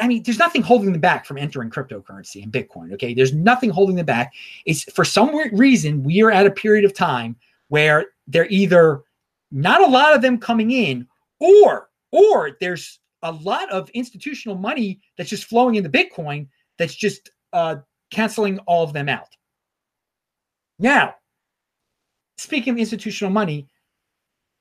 I 0.01 0.07
mean, 0.07 0.23
there's 0.23 0.39
nothing 0.39 0.63
holding 0.63 0.93
them 0.93 1.01
back 1.01 1.27
from 1.27 1.39
entering 1.39 1.71
cryptocurrency 1.71 2.43
and 2.43 2.53
Bitcoin. 2.53 2.93
Okay. 2.95 3.13
There's 3.13 3.33
nothing 3.33 3.71
holding 3.71 3.97
them 3.97 4.07
back. 4.07 4.33
It's 4.67 4.85
for 4.93 5.05
some 5.05 5.35
reason, 5.53 6.05
we 6.05 6.23
are 6.23 6.31
at 6.31 6.47
a 6.47 6.51
period 6.51 6.85
of 6.85 6.95
time 6.95 7.37
where 7.69 8.07
they're 8.27 8.49
either 8.51 9.03
not 9.51 9.83
a 9.83 9.87
lot 9.87 10.15
of 10.15 10.23
them 10.23 10.39
coming 10.39 10.71
in 10.71 11.07
or 11.41 11.89
or 12.11 12.57
there's 12.61 13.01
a 13.23 13.33
lot 13.33 13.71
of 13.71 13.89
institutional 13.91 14.57
money 14.57 15.01
that's 15.17 15.31
just 15.31 15.45
flowing 15.45 15.77
into 15.77 15.89
bitcoin 15.89 16.47
that's 16.79 16.95
just 16.95 17.31
uh, 17.53 17.77
canceling 18.11 18.59
all 18.61 18.83
of 18.83 18.93
them 18.93 19.09
out 19.09 19.29
now 20.79 21.15
speaking 22.39 22.73
of 22.73 22.79
institutional 22.79 23.33
money 23.33 23.69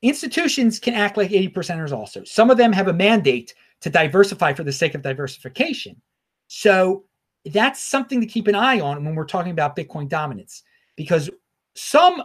institutions 0.02 0.80
can 0.80 0.94
act 0.94 1.18
like 1.18 1.32
80 1.32 1.50
percenters 1.50 1.92
also 1.92 2.24
some 2.24 2.52
of 2.52 2.58
them 2.58 2.72
have 2.72 2.88
a 2.88 2.94
mandate 2.94 3.54
to 3.84 3.90
diversify 3.90 4.54
for 4.54 4.64
the 4.64 4.72
sake 4.72 4.96
of 4.96 5.02
diversification 5.02 6.00
so 6.48 7.04
that's 7.48 7.82
something 7.82 8.20
to 8.22 8.28
keep 8.28 8.48
an 8.48 8.56
eye 8.56 8.80
on 8.80 9.04
when 9.06 9.16
we're 9.16 9.26
talking 9.26 9.52
about 9.52 9.76
bitcoin 9.76 10.08
dominance 10.10 10.64
because 10.96 11.30
some 11.76 12.24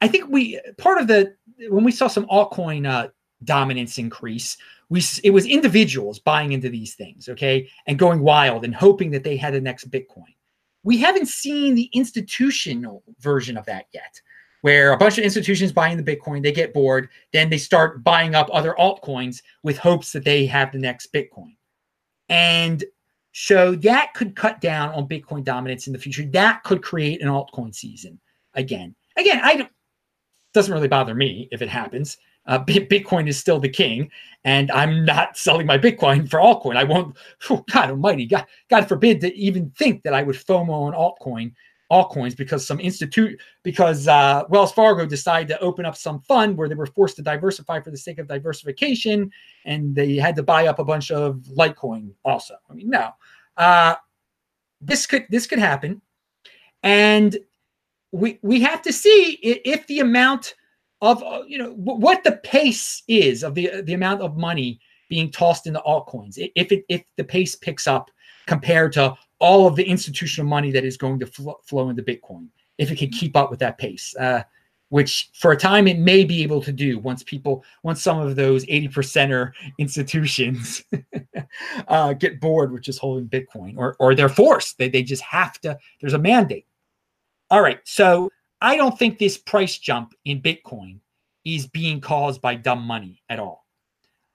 I 0.00 0.08
think 0.08 0.28
we 0.28 0.60
part 0.78 1.00
of 1.00 1.06
the 1.06 1.34
when 1.68 1.84
we 1.84 1.92
saw 1.92 2.06
some 2.06 2.26
altcoin 2.26 2.88
uh, 2.88 3.08
dominance 3.44 3.98
increase, 3.98 4.56
we 4.88 5.02
it 5.24 5.30
was 5.30 5.46
individuals 5.46 6.18
buying 6.18 6.52
into 6.52 6.68
these 6.68 6.94
things, 6.94 7.28
okay, 7.28 7.68
and 7.86 7.98
going 7.98 8.20
wild 8.20 8.64
and 8.64 8.74
hoping 8.74 9.10
that 9.10 9.24
they 9.24 9.36
had 9.36 9.54
the 9.54 9.60
next 9.60 9.90
Bitcoin. 9.90 10.34
We 10.84 10.98
haven't 10.98 11.26
seen 11.26 11.74
the 11.74 11.90
institutional 11.92 13.02
version 13.18 13.56
of 13.56 13.66
that 13.66 13.86
yet, 13.92 14.20
where 14.62 14.92
a 14.92 14.96
bunch 14.96 15.18
of 15.18 15.24
institutions 15.24 15.72
buying 15.72 15.96
the 15.96 16.16
Bitcoin, 16.16 16.42
they 16.42 16.52
get 16.52 16.74
bored, 16.74 17.08
then 17.32 17.48
they 17.48 17.58
start 17.58 18.02
buying 18.02 18.34
up 18.34 18.48
other 18.52 18.74
altcoins 18.78 19.42
with 19.62 19.78
hopes 19.78 20.12
that 20.12 20.24
they 20.24 20.46
have 20.46 20.72
the 20.72 20.78
next 20.78 21.12
Bitcoin. 21.12 21.56
And 22.28 22.84
so 23.32 23.74
that 23.76 24.14
could 24.14 24.34
cut 24.34 24.60
down 24.60 24.90
on 24.90 25.08
Bitcoin 25.08 25.44
dominance 25.44 25.86
in 25.86 25.92
the 25.92 25.98
future. 25.98 26.24
That 26.24 26.62
could 26.64 26.82
create 26.82 27.22
an 27.22 27.28
altcoin 27.28 27.74
season 27.74 28.18
again. 28.54 28.94
Again, 29.16 29.40
I 29.42 29.56
don't 29.56 29.70
doesn't 30.54 30.72
really 30.72 30.88
bother 30.88 31.14
me 31.14 31.48
if 31.52 31.62
it 31.62 31.68
happens. 31.68 32.18
Uh, 32.46 32.64
Bitcoin 32.64 33.28
is 33.28 33.38
still 33.38 33.60
the 33.60 33.68
king, 33.68 34.10
and 34.44 34.70
I'm 34.70 35.04
not 35.04 35.36
selling 35.36 35.66
my 35.66 35.76
Bitcoin 35.76 36.28
for 36.28 36.40
altcoin. 36.40 36.76
I 36.76 36.84
won't. 36.84 37.16
Oh, 37.50 37.64
God 37.70 37.90
Almighty, 37.90 38.24
God, 38.26 38.46
God 38.70 38.88
forbid 38.88 39.20
to 39.20 39.34
even 39.36 39.70
think 39.70 40.02
that 40.02 40.14
I 40.14 40.22
would 40.22 40.34
FOMO 40.34 40.70
on 40.70 40.94
altcoin, 40.94 41.52
altcoins 41.90 42.36
because 42.36 42.66
some 42.66 42.80
institute 42.80 43.40
because 43.62 44.08
uh, 44.08 44.44
Wells 44.48 44.72
Fargo 44.72 45.06
decided 45.06 45.48
to 45.48 45.60
open 45.60 45.86
up 45.86 45.96
some 45.96 46.20
fund 46.20 46.56
where 46.56 46.68
they 46.68 46.74
were 46.74 46.86
forced 46.86 47.16
to 47.16 47.22
diversify 47.22 47.80
for 47.80 47.90
the 47.90 47.96
sake 47.96 48.18
of 48.18 48.28
diversification, 48.28 49.30
and 49.64 49.94
they 49.94 50.16
had 50.16 50.36
to 50.36 50.42
buy 50.42 50.66
up 50.66 50.78
a 50.78 50.84
bunch 50.84 51.10
of 51.10 51.36
Litecoin 51.56 52.12
also. 52.24 52.56
I 52.68 52.74
mean, 52.74 52.90
no, 52.90 53.10
uh, 53.56 53.94
this 54.80 55.06
could 55.06 55.26
this 55.30 55.46
could 55.46 55.58
happen, 55.58 56.02
and 56.82 57.36
we 58.12 58.38
we 58.42 58.60
have 58.60 58.82
to 58.82 58.92
see 58.92 59.38
if 59.42 59.86
the 59.86 60.00
amount 60.00 60.54
of 61.00 61.22
uh, 61.22 61.42
you 61.46 61.58
know 61.58 61.72
what 61.72 62.24
the 62.24 62.32
pace 62.44 63.02
is 63.08 63.42
of 63.42 63.54
the 63.54 63.82
the 63.82 63.94
amount 63.94 64.20
of 64.20 64.36
money 64.36 64.80
being 65.08 65.30
tossed 65.30 65.66
into 65.66 65.80
altcoins 65.86 66.38
if 66.54 66.72
it 66.72 66.84
if 66.88 67.02
the 67.16 67.24
pace 67.24 67.54
picks 67.54 67.86
up 67.86 68.10
compared 68.46 68.92
to 68.92 69.14
all 69.38 69.66
of 69.66 69.76
the 69.76 69.84
institutional 69.84 70.48
money 70.48 70.70
that 70.70 70.84
is 70.84 70.96
going 70.96 71.18
to 71.18 71.26
fl- 71.26 71.60
flow 71.64 71.88
into 71.90 72.02
bitcoin 72.02 72.48
if 72.78 72.90
it 72.90 72.98
can 72.98 73.10
keep 73.10 73.36
up 73.36 73.50
with 73.50 73.60
that 73.60 73.78
pace 73.78 74.14
uh, 74.16 74.42
which 74.90 75.28
for 75.34 75.52
a 75.52 75.56
time 75.56 75.86
it 75.86 75.98
may 75.98 76.24
be 76.24 76.42
able 76.42 76.62
to 76.62 76.72
do 76.72 76.98
once 76.98 77.22
people 77.22 77.64
once 77.82 78.02
some 78.02 78.18
of 78.18 78.36
those 78.36 78.64
80 78.68 78.88
percenter 78.88 79.52
institutions 79.78 80.82
uh, 81.88 82.12
get 82.14 82.40
bored 82.40 82.72
with 82.72 82.82
just 82.82 82.98
holding 82.98 83.28
bitcoin 83.28 83.76
or 83.76 83.96
or 83.98 84.14
they're 84.14 84.28
forced 84.28 84.78
they, 84.78 84.88
they 84.88 85.02
just 85.02 85.22
have 85.22 85.60
to 85.60 85.78
there's 86.00 86.14
a 86.14 86.18
mandate 86.18 86.66
all 87.50 87.62
right. 87.62 87.80
So 87.84 88.30
I 88.60 88.76
don't 88.76 88.98
think 88.98 89.18
this 89.18 89.38
price 89.38 89.78
jump 89.78 90.14
in 90.24 90.42
Bitcoin 90.42 90.98
is 91.44 91.66
being 91.66 92.00
caused 92.00 92.40
by 92.40 92.54
dumb 92.54 92.82
money 92.82 93.22
at 93.28 93.40
all. 93.40 93.66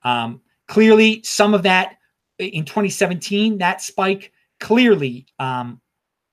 Um, 0.03 0.41
clearly, 0.67 1.21
some 1.23 1.53
of 1.53 1.63
that 1.63 1.97
in 2.39 2.65
2017, 2.65 3.59
that 3.59 3.81
spike 3.81 4.32
clearly 4.63 5.27
um, 5.39 5.79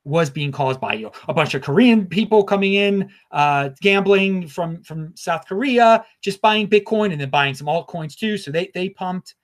was 0.04 0.30
being 0.30 0.52
caused 0.52 0.80
by 0.80 0.94
you 0.94 1.06
know, 1.06 1.12
a 1.28 1.34
bunch 1.34 1.52
of 1.54 1.62
Korean 1.62 2.06
people 2.06 2.44
coming 2.44 2.74
in, 2.74 3.10
uh, 3.32 3.70
gambling 3.82 4.48
from 4.48 4.82
from 4.82 5.14
South 5.16 5.46
Korea, 5.46 6.06
just 6.22 6.40
buying 6.40 6.68
Bitcoin 6.68 7.12
and 7.12 7.20
then 7.20 7.28
buying 7.28 7.54
some 7.54 7.66
altcoins 7.66 8.16
too. 8.16 8.38
So 8.38 8.50
they 8.50 8.70
they 8.72 8.88
pumped. 8.88 9.34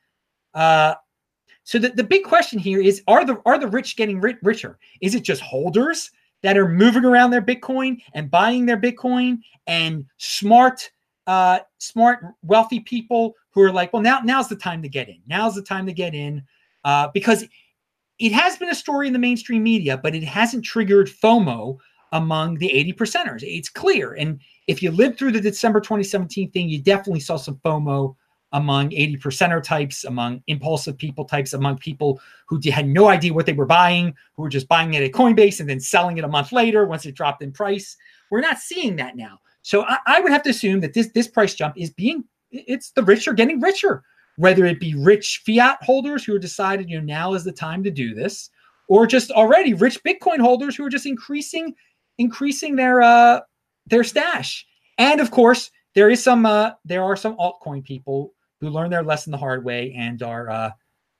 Uh, 0.55 0.95
so 1.65 1.79
the, 1.79 1.89
the 1.89 2.05
big 2.05 2.23
question 2.25 2.59
here 2.59 2.81
is: 2.81 3.03
Are 3.07 3.25
the 3.25 3.43
are 3.45 3.59
the 3.59 3.69
rich 3.69 3.97
getting 3.97 4.21
ri- 4.21 4.39
richer? 4.43 4.79
Is 5.03 5.15
it 5.15 5.25
just 5.25 5.43
holders 5.43 6.11
that 6.43 6.57
are 6.57 6.69
moving 6.69 7.05
around 7.05 7.33
their 7.33 7.43
Bitcoin 7.43 8.01
and 8.15 8.31
buying 8.31 8.67
their 8.67 8.77
Bitcoin 8.77 9.39
and 9.67 10.07
smart, 10.19 10.91
uh, 11.27 11.59
smart, 11.79 12.21
wealthy 12.43 12.81
people 12.81 13.35
who 13.51 13.63
are 13.63 13.73
like, 13.73 13.93
well, 13.93 14.03
now 14.03 14.21
now's 14.23 14.49
the 14.49 14.55
time 14.55 14.81
to 14.83 14.89
get 14.89 15.09
in. 15.09 15.19
Now's 15.27 15.57
the 15.57 15.63
time 15.63 15.87
to 15.87 15.93
get 15.93 16.15
in 16.15 16.45
uh, 16.85 17.09
because 17.13 17.45
it 18.19 18.33
has 18.33 18.57
been 18.57 18.71
a 18.71 18.75
story 18.75 19.07
in 19.07 19.13
the 19.13 19.19
mainstream 19.19 19.63
media, 19.63 19.97
but 19.97 20.15
it 20.15 20.25
hasn't 20.25 20.65
triggered 20.65 21.09
FOMO 21.09 21.79
among 22.13 22.57
the 22.57 22.73
80 22.73 22.93
percenters. 22.95 23.43
It's 23.43 23.69
clear. 23.69 24.15
And 24.15 24.41
if 24.69 24.83
you 24.83 24.91
lived 24.91 25.19
through 25.19 25.33
the 25.33 25.41
December 25.41 25.81
2017 25.81 26.51
thing, 26.51 26.69
you 26.69 26.81
definitely 26.81 27.21
saw 27.21 27.37
some 27.37 27.57
FOMO 27.57 28.15
among 28.53 28.93
80 28.93 29.17
percenter 29.19 29.63
types, 29.63 30.05
among 30.05 30.43
impulsive 30.47 30.97
people 30.97 31.25
types, 31.25 31.53
among 31.53 31.79
people 31.79 32.21
who 32.47 32.61
had 32.71 32.89
no 32.89 33.09
idea 33.09 33.35
what 33.35 33.45
they 33.45 33.53
were 33.53 33.67
buying, 33.67 34.15
who 34.35 34.43
were 34.43 34.49
just 34.49 34.69
buying 34.69 34.95
it 34.95 35.03
at 35.03 35.13
Coinbase 35.13 35.61
and 35.61 35.69
then 35.69 35.81
selling 35.81 36.17
it 36.17 36.25
a 36.25 36.29
month 36.29 36.53
later 36.53 36.87
once 36.87 37.05
it 37.05 37.15
dropped 37.15 37.43
in 37.43 37.53
price. 37.53 37.97
We're 38.31 38.41
not 38.41 38.59
seeing 38.59 38.97
that 38.97 39.17
now. 39.17 39.41
So 39.63 39.85
I, 39.85 39.99
I 40.07 40.21
would 40.21 40.33
have 40.33 40.45
to 40.45 40.51
assume 40.51 40.81
that 40.81 40.95
this 40.95 41.11
this 41.13 41.29
price 41.29 41.55
jump 41.55 41.77
is 41.77 41.91
being 41.91 42.25
it's 42.51 42.93
the 42.93 43.03
rich 43.03 43.27
are 43.27 43.35
getting 43.35 43.61
richer, 43.61 44.05
whether 44.37 44.65
it 44.65 44.81
be 44.81 44.95
rich 44.95 45.43
fiat 45.45 45.79
holders 45.83 46.25
who 46.25 46.35
are 46.35 46.39
decided, 46.39 46.89
you 46.89 46.99
know, 46.99 47.05
now 47.05 47.35
is 47.35 47.45
the 47.45 47.53
time 47.53 47.83
to 47.85 47.91
do 47.91 48.15
this, 48.15 48.51
or 48.89 49.07
just 49.07 49.31
already 49.31 49.75
rich 49.75 50.03
Bitcoin 50.05 50.39
holders 50.39 50.77
who 50.77 50.85
are 50.85 50.91
just 50.91 51.07
increasing 51.07 51.75
increasing 52.19 52.77
their 52.77 53.03
uh 53.03 53.41
their 53.87 54.05
stash. 54.05 54.67
And 54.99 55.21
of 55.21 55.31
course, 55.31 55.71
there 55.95 56.11
is 56.11 56.23
some 56.23 56.47
uh 56.47 56.73
there 56.85 57.03
are 57.03 57.17
some 57.17 57.37
altcoin 57.37 57.85
people 57.85 58.33
who 58.61 58.71
learned 58.71 58.93
their 58.93 59.03
lesson 59.03 59.31
the 59.31 59.39
hard 59.39 59.65
way 59.65 59.95
and 59.97 60.23
are 60.23 60.49
uh, 60.51 60.71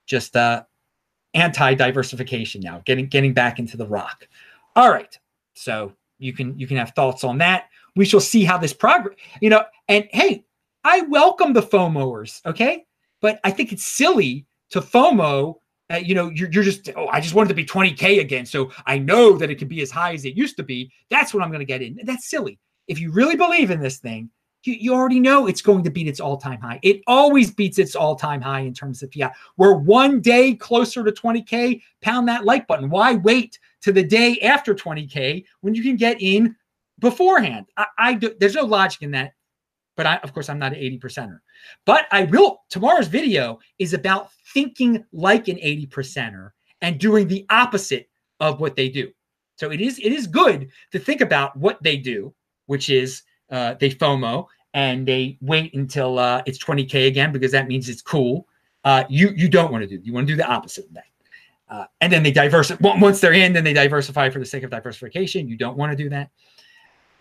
just 0.05 0.35
uh, 0.35 0.63
anti-diversification 1.33 2.61
now, 2.61 2.81
getting 2.85 3.07
getting 3.07 3.33
back 3.33 3.59
into 3.59 3.77
the 3.77 3.87
rock. 3.87 4.27
All 4.75 4.89
right, 4.89 5.17
so 5.53 5.93
you 6.19 6.33
can 6.33 6.57
you 6.57 6.67
can 6.67 6.77
have 6.77 6.91
thoughts 6.91 7.23
on 7.23 7.37
that. 7.39 7.65
We 7.95 8.05
shall 8.05 8.19
see 8.19 8.43
how 8.43 8.57
this 8.57 8.73
progress. 8.73 9.17
You 9.41 9.49
know, 9.49 9.63
and 9.87 10.07
hey, 10.11 10.45
I 10.83 11.01
welcome 11.01 11.53
the 11.53 11.61
FOMOers. 11.61 12.45
Okay, 12.45 12.85
but 13.21 13.39
I 13.43 13.51
think 13.51 13.71
it's 13.71 13.85
silly 13.85 14.45
to 14.71 14.81
FOMO. 14.81 15.55
Uh, 15.89 15.95
you 15.95 16.15
know, 16.15 16.29
you're, 16.29 16.49
you're 16.51 16.63
just, 16.63 16.89
oh, 16.95 17.07
I 17.07 17.21
just 17.21 17.33
wanted 17.33 17.49
to 17.49 17.55
be 17.55 17.65
20K 17.65 18.19
again. 18.19 18.45
So 18.45 18.71
I 18.85 18.97
know 18.97 19.37
that 19.37 19.49
it 19.49 19.57
can 19.57 19.67
be 19.67 19.81
as 19.81 19.89
high 19.89 20.13
as 20.13 20.25
it 20.25 20.35
used 20.35 20.57
to 20.57 20.63
be. 20.63 20.91
That's 21.09 21.33
what 21.33 21.43
I'm 21.43 21.49
going 21.49 21.59
to 21.59 21.65
get 21.65 21.81
in. 21.81 21.99
That's 22.03 22.29
silly. 22.29 22.59
If 22.87 22.99
you 22.99 23.11
really 23.11 23.35
believe 23.35 23.71
in 23.71 23.79
this 23.79 23.97
thing, 23.97 24.29
you, 24.63 24.73
you 24.73 24.93
already 24.93 25.19
know 25.19 25.47
it's 25.47 25.61
going 25.61 25.83
to 25.83 25.89
beat 25.89 26.07
its 26.07 26.19
all 26.19 26.37
time 26.37 26.59
high. 26.59 26.79
It 26.83 27.01
always 27.07 27.51
beats 27.51 27.79
its 27.79 27.95
all 27.95 28.15
time 28.15 28.41
high 28.41 28.61
in 28.61 28.73
terms 28.73 29.01
of 29.01 29.11
fiat. 29.13 29.33
We're 29.55 29.75
one 29.75 30.19
day 30.21 30.53
closer 30.55 31.03
to 31.03 31.11
20K. 31.11 31.81
Pound 32.01 32.27
that 32.27 32.45
like 32.45 32.67
button. 32.67 32.89
Why 32.89 33.15
wait 33.15 33.57
to 33.81 33.91
the 33.91 34.03
day 34.03 34.39
after 34.41 34.75
20K 34.75 35.45
when 35.61 35.73
you 35.73 35.83
can 35.83 35.95
get 35.95 36.21
in 36.21 36.55
beforehand? 36.99 37.67
I, 37.77 37.85
I 37.97 38.13
do, 38.15 38.35
there's 38.39 38.55
no 38.55 38.65
logic 38.65 39.01
in 39.01 39.11
that. 39.11 39.33
But 39.97 40.05
I, 40.05 40.17
of 40.17 40.33
course, 40.33 40.47
I'm 40.47 40.59
not 40.59 40.71
an 40.71 40.79
80 40.79 40.99
percenter. 40.99 41.39
But 41.85 42.05
I 42.11 42.23
will. 42.23 42.61
Tomorrow's 42.69 43.07
video 43.07 43.59
is 43.79 43.93
about 43.93 44.31
thinking 44.53 45.03
like 45.11 45.49
an 45.49 45.57
80 45.59 45.87
percenter 45.87 46.51
and 46.81 46.99
doing 46.99 47.27
the 47.27 47.45
opposite 47.49 48.07
of 48.39 48.61
what 48.61 48.75
they 48.75 48.87
do. 48.87 49.11
So 49.57 49.71
it 49.71 49.81
is 49.81 49.99
it 49.99 50.13
is 50.13 50.27
good 50.27 50.69
to 50.91 50.99
think 50.99 51.21
about 51.21 51.57
what 51.57 51.81
they 51.81 51.97
do, 51.97 52.33
which 52.67 52.89
is 52.89 53.23
uh, 53.49 53.73
they 53.79 53.89
FOMO 53.89 54.45
and 54.73 55.07
they 55.07 55.37
wait 55.41 55.73
until 55.73 56.19
uh, 56.19 56.43
it's 56.45 56.63
20k 56.63 57.07
again 57.07 57.31
because 57.31 57.51
that 57.51 57.67
means 57.67 57.89
it's 57.89 58.01
cool. 58.01 58.47
Uh, 58.83 59.03
you 59.09 59.29
you 59.35 59.49
don't 59.49 59.71
want 59.71 59.81
to 59.81 59.87
do. 59.87 59.99
You 60.03 60.13
want 60.13 60.27
to 60.27 60.33
do 60.33 60.37
the 60.37 60.47
opposite 60.47 60.85
of 60.85 60.93
that. 60.93 61.05
Uh, 61.69 61.85
and 61.99 62.13
then 62.13 62.23
they 62.23 62.31
diversify 62.31 62.97
once 62.99 63.19
they're 63.19 63.33
in, 63.33 63.51
then 63.51 63.63
they 63.63 63.73
diversify 63.73 64.29
for 64.29 64.39
the 64.39 64.45
sake 64.45 64.63
of 64.63 64.69
diversification. 64.69 65.49
You 65.49 65.57
don't 65.57 65.75
want 65.75 65.91
to 65.91 66.01
do 66.01 66.09
that. 66.09 66.29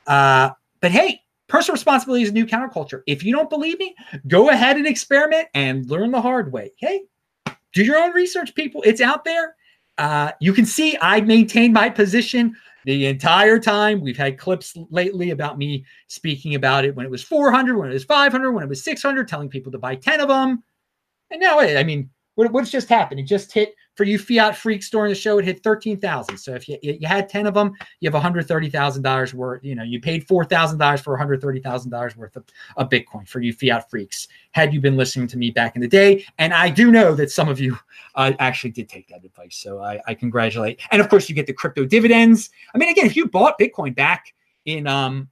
Uh, 0.07 0.51
but 0.81 0.93
hey, 0.93 1.23
Personal 1.49 1.75
responsibility 1.75 2.25
is 2.25 2.31
a 2.31 2.33
new 2.33 2.47
counterculture. 2.47 3.03
If 3.07 3.23
you 3.23 3.33
don't 3.33 3.51
believe 3.51 3.79
me, 3.79 3.95
go 4.27 4.51
ahead 4.51 4.77
and 4.77 4.87
experiment 4.87 5.49
and 5.55 5.89
learn 5.89 6.11
the 6.11 6.21
hard 6.21 6.53
way. 6.53 6.73
Hey, 6.77 7.03
do 7.73 7.85
your 7.85 7.99
own 7.99 8.13
research, 8.13 8.55
people. 8.55 8.83
It's 8.83 9.01
out 9.01 9.25
there. 9.25 9.55
Uh, 9.99 10.33
you 10.41 10.53
can 10.53 10.67
see 10.67 10.99
I 11.01 11.21
maintained 11.21 11.73
my 11.73 11.89
position 11.89 12.57
the 12.85 13.07
entire 13.07 13.59
time. 13.59 14.01
We've 14.01 14.17
had 14.17 14.39
clips 14.39 14.77
lately 14.91 15.31
about 15.31 15.59
me 15.59 15.85
speaking 16.09 16.55
about 16.55 16.85
it 16.85 16.95
when 16.95 17.07
it 17.07 17.11
was 17.11 17.23
400, 17.23 17.77
when 17.77 17.91
it 17.91 17.95
was 17.95 18.05
500, 18.05 18.53
when 18.53 18.65
it 18.65 18.69
was 18.69 18.83
600, 18.85 19.29
telling 19.29 19.49
people 19.49 19.73
to 19.73 19.79
buy 19.79 19.95
10 19.95 20.21
of 20.21 20.29
them. 20.29 20.63
And 21.31 21.41
now, 21.41 21.61
I 21.61 21.83
mean, 21.83 22.11
what, 22.35 22.53
what's 22.53 22.71
just 22.71 22.89
happened? 22.89 23.21
It 23.21 23.25
just 23.25 23.53
hit 23.53 23.75
for 23.97 24.05
you 24.05 24.19
fiat 24.19 24.57
freaks 24.57 24.91
during 24.91 25.09
the 25.09 25.15
show. 25.15 25.39
It 25.39 25.45
hit 25.45 25.63
thirteen 25.63 25.99
thousand. 25.99 26.37
So 26.39 26.55
if 26.55 26.69
you 26.69 26.79
you 26.83 27.07
had 27.07 27.29
ten 27.29 27.47
of 27.47 27.55
them, 27.55 27.73
you 28.01 28.07
have 28.07 28.15
one 28.15 28.23
hundred 28.23 28.47
thirty 28.47 28.71
thousand 28.71 29.03
dollars 29.03 29.35
worth. 29.35 29.65
You 29.65 29.75
know, 29.75 29.83
you 29.83 30.01
paid 30.01 30.27
four 30.27 30.45
thousand 30.45 30.79
dollars 30.79 31.01
for 31.01 31.13
one 31.13 31.19
hundred 31.19 31.41
thirty 31.41 31.61
thousand 31.61 31.91
dollars 31.91 32.17
worth 32.17 32.37
of, 32.37 32.45
of 32.77 32.89
Bitcoin 32.89 33.27
for 33.27 33.41
you 33.41 33.53
fiat 33.53 33.91
freaks. 33.91 34.29
Had 34.53 34.73
you 34.73 34.81
been 34.81 34.97
listening 34.97 35.27
to 35.29 35.39
me 35.39 35.51
back 35.51 35.77
in 35.77 35.83
the 35.83 35.89
day, 35.89 36.25
and 36.39 36.55
I 36.55 36.71
do 36.71 36.91
know 36.91 37.15
that 37.15 37.31
some 37.31 37.49
of 37.49 37.59
you 37.59 37.77
uh, 38.15 38.33
actually 38.39 38.71
did 38.71 38.89
take 38.89 39.09
that 39.09 39.25
advice. 39.25 39.57
So 39.57 39.83
I, 39.83 40.01
I 40.07 40.15
congratulate. 40.15 40.81
And 40.91 41.01
of 41.01 41.09
course, 41.09 41.29
you 41.29 41.35
get 41.35 41.47
the 41.47 41.53
crypto 41.53 41.85
dividends. 41.85 42.51
I 42.75 42.79
mean, 42.79 42.91
again, 42.91 43.07
if 43.07 43.17
you 43.17 43.27
bought 43.27 43.59
Bitcoin 43.59 43.95
back 43.95 44.33
in 44.67 44.87
um, 44.87 45.29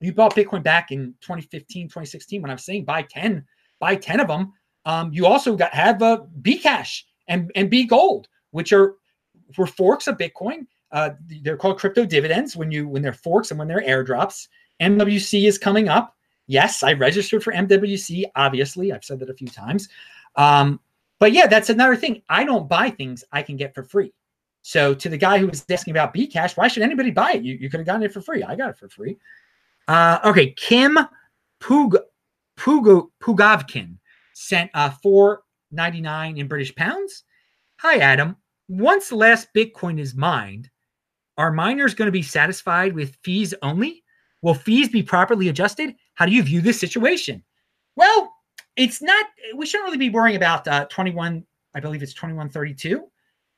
you 0.00 0.12
bought 0.12 0.34
Bitcoin 0.34 0.62
back 0.62 0.90
in 0.90 1.14
2015, 1.22 1.86
2016, 1.86 2.42
when 2.42 2.50
I 2.50 2.54
was 2.54 2.64
saying 2.64 2.84
buy 2.84 3.02
10, 3.02 3.44
buy 3.80 3.96
10 3.96 4.20
of 4.20 4.28
them 4.28 4.52
um, 4.86 5.10
you 5.12 5.26
also 5.26 5.56
got 5.56 5.74
have 5.74 6.00
uh, 6.00 6.22
Bcash 6.40 7.02
and 7.28 7.50
and 7.54 7.70
B 7.70 7.84
Gold, 7.84 8.28
which 8.50 8.72
are 8.72 8.94
were 9.56 9.66
forks 9.66 10.06
of 10.06 10.16
Bitcoin. 10.16 10.66
Uh, 10.92 11.10
they're 11.42 11.56
called 11.56 11.78
crypto 11.78 12.04
dividends 12.04 12.56
when 12.56 12.70
you 12.70 12.88
when 12.88 13.02
they're 13.02 13.12
forks 13.12 13.50
and 13.50 13.58
when 13.58 13.68
they're 13.68 13.82
airdrops. 13.82 14.48
MWC 14.80 15.46
is 15.46 15.58
coming 15.58 15.88
up. 15.88 16.14
Yes, 16.46 16.82
I 16.82 16.92
registered 16.92 17.42
for 17.42 17.52
MWC. 17.52 18.24
Obviously, 18.36 18.92
I've 18.92 19.04
said 19.04 19.18
that 19.20 19.30
a 19.30 19.34
few 19.34 19.48
times. 19.48 19.88
Um, 20.36 20.80
but 21.18 21.32
yeah, 21.32 21.46
that's 21.46 21.70
another 21.70 21.96
thing. 21.96 22.22
I 22.28 22.44
don't 22.44 22.68
buy 22.68 22.90
things 22.90 23.24
I 23.32 23.42
can 23.42 23.56
get 23.56 23.74
for 23.74 23.82
free. 23.82 24.12
So 24.62 24.94
to 24.94 25.08
the 25.08 25.16
guy 25.16 25.38
who 25.38 25.46
was 25.46 25.64
asking 25.70 25.92
about 25.92 26.14
Bcash, 26.14 26.56
why 26.56 26.68
should 26.68 26.82
anybody 26.82 27.10
buy 27.10 27.32
it? 27.32 27.42
You, 27.42 27.54
you 27.54 27.70
could 27.70 27.80
have 27.80 27.86
gotten 27.86 28.02
it 28.02 28.12
for 28.12 28.20
free. 28.20 28.42
I 28.42 28.56
got 28.56 28.70
it 28.70 28.76
for 28.76 28.88
free. 28.88 29.16
Uh, 29.88 30.18
okay, 30.24 30.50
Kim 30.52 30.98
Pug 31.60 31.96
Pugavkin 32.58 33.98
sent 34.34 34.70
uh, 34.74 34.90
499 35.76 36.38
in 36.38 36.48
British 36.48 36.74
pounds. 36.74 37.24
Hi, 37.80 37.98
Adam. 37.98 38.36
Once 38.68 39.12
last 39.12 39.48
Bitcoin 39.54 40.00
is 40.00 40.14
mined, 40.14 40.70
are 41.36 41.52
miners 41.52 41.94
going 41.94 42.06
to 42.06 42.12
be 42.12 42.22
satisfied 42.22 42.94
with 42.94 43.18
fees 43.22 43.52
only? 43.60 44.02
Will 44.40 44.54
fees 44.54 44.88
be 44.88 45.02
properly 45.02 45.48
adjusted? 45.48 45.94
How 46.14 46.24
do 46.24 46.32
you 46.32 46.42
view 46.42 46.62
this 46.62 46.80
situation? 46.80 47.44
Well, 47.94 48.32
it's 48.76 49.02
not, 49.02 49.26
we 49.54 49.66
shouldn't 49.66 49.86
really 49.86 49.98
be 49.98 50.10
worrying 50.10 50.36
about 50.36 50.66
uh, 50.66 50.86
21, 50.86 51.44
I 51.74 51.80
believe 51.80 52.02
it's 52.02 52.14
2132, 52.14 53.04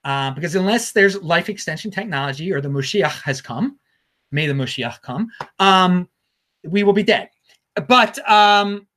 uh, 0.05 0.33
because 0.33 0.57
unless 0.57 0.91
there's 0.91 1.23
life 1.23 1.49
extension 1.49 1.91
technology 1.91 2.53
or 2.53 2.61
the 2.61 2.69
Moshiach 2.69 3.23
has 3.23 3.41
come, 3.41 3.79
may 4.33 4.49
the 4.49 4.55
Moshiach 4.55 5.01
come, 5.03 5.29
um, 5.61 6.09
we 6.65 6.83
will 6.83 6.93
be 6.93 7.05
dead. 7.05 7.31
But 7.87 8.19
um, 8.29 8.88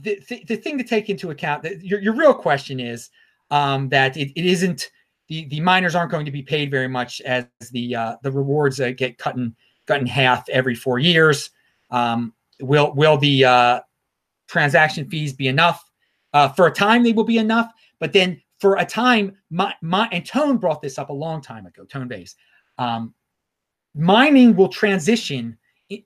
the, 0.00 0.22
the, 0.28 0.44
the 0.46 0.56
thing 0.56 0.78
to 0.78 0.84
take 0.84 1.08
into 1.10 1.30
account 1.30 1.62
that 1.62 1.82
your, 1.84 2.00
your 2.00 2.14
real 2.14 2.34
question 2.34 2.80
is 2.80 3.10
um, 3.50 3.88
that 3.88 4.16
it, 4.16 4.30
it 4.38 4.46
isn't 4.46 4.90
the, 5.28 5.44
the 5.46 5.60
miners 5.60 5.94
aren't 5.94 6.10
going 6.10 6.24
to 6.24 6.32
be 6.32 6.42
paid 6.42 6.70
very 6.70 6.88
much 6.88 7.20
as 7.22 7.46
the 7.72 7.94
uh, 7.94 8.16
the 8.22 8.32
rewards 8.32 8.80
get 8.96 9.18
cut 9.18 9.36
in 9.36 9.54
cut 9.86 10.00
in 10.00 10.06
half 10.06 10.48
every 10.48 10.74
four 10.74 10.98
years. 10.98 11.50
Um, 11.90 12.32
will 12.60 12.94
will 12.94 13.18
the 13.18 13.44
uh, 13.44 13.80
transaction 14.48 15.08
fees 15.08 15.32
be 15.32 15.48
enough 15.48 15.90
uh, 16.32 16.48
for 16.48 16.66
a 16.66 16.72
time? 16.72 17.02
They 17.02 17.12
will 17.12 17.24
be 17.24 17.38
enough, 17.38 17.70
but 17.98 18.12
then 18.12 18.40
for 18.58 18.76
a 18.76 18.84
time, 18.84 19.36
my, 19.50 19.72
my 19.82 20.08
and 20.10 20.26
Tone 20.26 20.56
brought 20.56 20.82
this 20.82 20.98
up 20.98 21.10
a 21.10 21.14
long 21.14 21.40
time 21.40 21.66
ago. 21.66 21.84
Tone 21.84 22.08
Vays 22.08 22.34
um, 22.78 23.14
mining 23.94 24.56
will 24.56 24.68
transition 24.68 25.56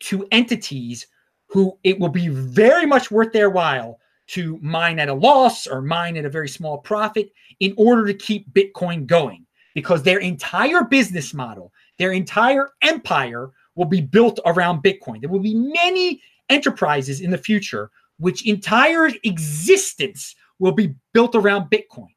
to 0.01 0.27
entities 0.31 1.07
who 1.53 1.79
it 1.85 1.99
will 1.99 2.09
be 2.09 2.29
very 2.29 2.87
much 2.87 3.11
worth 3.11 3.33
their 3.33 3.51
while 3.51 3.99
to 4.27 4.59
mine 4.63 4.99
at 4.99 5.11
a 5.11 5.15
loss 5.15 5.67
or 5.67 5.83
mine 5.83 6.17
at 6.17 6.25
a 6.25 6.31
very 6.31 6.49
small 6.49 6.79
profit 6.79 7.31
in 7.61 7.75
order 7.77 8.07
to 8.07 8.15
keep 8.15 8.51
Bitcoin 8.55 9.07
going 9.07 9.45
because 9.75 10.03
their 10.03 10.19
entire 10.19 10.85
business 10.85 11.35
model, 11.35 11.71
their 11.99 12.13
entire 12.13 12.71
empire 12.81 13.51
will 13.75 13.85
be 13.85 14.01
built 14.01 14.41
around 14.47 14.83
Bitcoin. 14.83 15.21
There 15.21 15.29
will 15.29 15.41
be 15.41 15.55
many 15.55 16.23
enterprises 16.49 17.21
in 17.21 17.31
the 17.31 17.39
future 17.39 17.91
which 18.19 18.47
entire 18.47 19.11
existence 19.25 20.35
will 20.59 20.73
be 20.73 20.95
built 21.13 21.35
around 21.35 21.71
Bitcoin. 21.71 22.15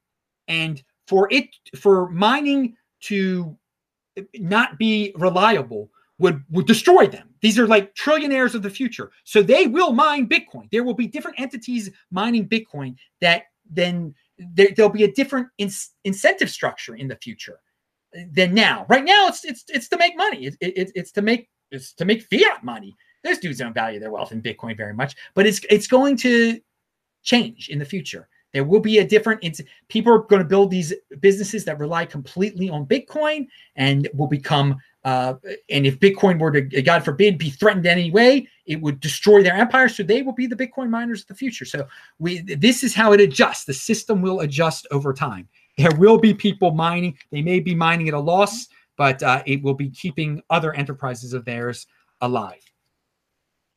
And 0.48 0.82
for 1.08 1.28
it 1.32 1.48
for 1.76 2.10
mining 2.10 2.76
to 3.02 3.58
not 4.36 4.78
be 4.78 5.12
reliable 5.15 5.89
would 6.19 6.43
would 6.49 6.67
destroy 6.67 7.08
them. 7.08 7.30
These 7.41 7.60
are 7.60 7.67
like 7.67 7.93
trillionaires 7.95 8.56
of 8.56 8.63
the 8.63 8.69
future. 8.69 9.12
So 9.23 9.41
they 9.41 9.67
will 9.67 9.91
mine 9.91 10.28
Bitcoin. 10.28 10.69
There 10.71 10.84
will 10.84 10.93
be 10.93 11.08
different 11.08 11.39
entities 11.39 11.91
mining 12.12 12.47
Bitcoin 12.47 12.95
that 13.21 13.43
then 13.69 14.15
there, 14.38 14.69
will 14.78 14.89
be 14.89 15.04
a 15.04 15.12
different 15.12 15.47
in, 15.58 15.69
incentive 16.04 16.49
structure 16.49 16.95
in 16.95 17.08
the 17.08 17.15
future 17.17 17.60
than 18.32 18.54
now. 18.54 18.86
Right 18.89 19.04
now, 19.04 19.28
it's 19.28 19.43
it's 19.43 19.65
it's 19.69 19.88
to 19.89 19.97
make 19.97 20.15
money. 20.15 20.45
It, 20.45 20.58
it, 20.62 20.91
it's 20.95 21.12
to 21.13 21.21
make 21.21 21.49
it's 21.71 21.93
to 21.93 22.06
make 22.06 22.23
fiat 22.23 22.63
money. 22.63 22.95
Those 23.23 23.39
dudes 23.39 23.60
don't 23.60 23.73
value 23.73 23.99
their 23.99 24.12
wealth 24.12 24.32
in 24.32 24.41
Bitcoin 24.41 24.78
very 24.78 24.93
much, 24.93 25.15
but 25.34 25.45
it's 25.45 25.60
it's 25.69 25.88
going 25.88 26.15
to 26.17 26.60
change 27.23 27.69
in 27.69 27.80
the 27.80 27.86
future. 27.86 28.30
There 28.56 28.63
will 28.63 28.80
be 28.80 29.00
a 29.00 29.06
different. 29.06 29.46
People 29.89 30.13
are 30.13 30.20
going 30.20 30.41
to 30.41 30.48
build 30.48 30.72
these 30.72 30.94
businesses 31.20 31.65
that 31.65 31.78
rely 31.78 32.06
completely 32.06 32.70
on 32.70 32.86
Bitcoin 32.86 33.48
and 33.76 34.08
will 34.13 34.28
become 34.28 34.78
uh, 35.04 35.36
and 35.70 35.86
if 35.86 36.00
Bitcoin 36.00 36.39
were 36.39 36.52
to, 36.52 36.82
God 36.82 37.04
forbid, 37.04 37.38
be 37.38 37.50
threatened 37.50 37.86
in 37.86 37.91
any 37.91 38.12
way, 38.12 38.48
it 38.65 38.82
would 38.82 39.02
destroy 39.02 39.44
their 39.44 39.54
empire. 39.54 39.89
So 39.89 40.04
they 40.04 40.22
will 40.22 40.34
be 40.34 40.48
the 40.48 40.56
Bitcoin 40.56 40.89
miners 40.89 41.22
of 41.22 41.28
the 41.28 41.36
future. 41.36 41.65
So 41.65 41.86
we, 42.18 42.39
this 42.39 42.82
is 42.82 42.96
how 42.96 43.12
it 43.12 43.20
adjusts. 43.20 43.65
The 43.65 43.74
system 43.74 44.22
will 44.22 44.39
adjust 44.39 44.88
over 44.89 45.13
time. 45.13 45.50
There 45.78 45.94
will 45.98 46.18
be 46.18 46.34
people 46.34 46.72
mining. 46.72 47.18
They 47.30 47.41
may 47.41 47.60
be 47.60 47.76
mining 47.76 48.08
at 48.08 48.13
a 48.13 48.20
loss, 48.20 48.70
but 48.96 49.22
uh, 49.22 49.44
it 49.46 49.62
will 49.62 49.74
be 49.74 49.89
keeping 49.89 50.41
other 50.50 50.74
enterprises 50.74 51.34
of 51.34 51.44
theirs 51.44 51.88
alive. 52.22 52.63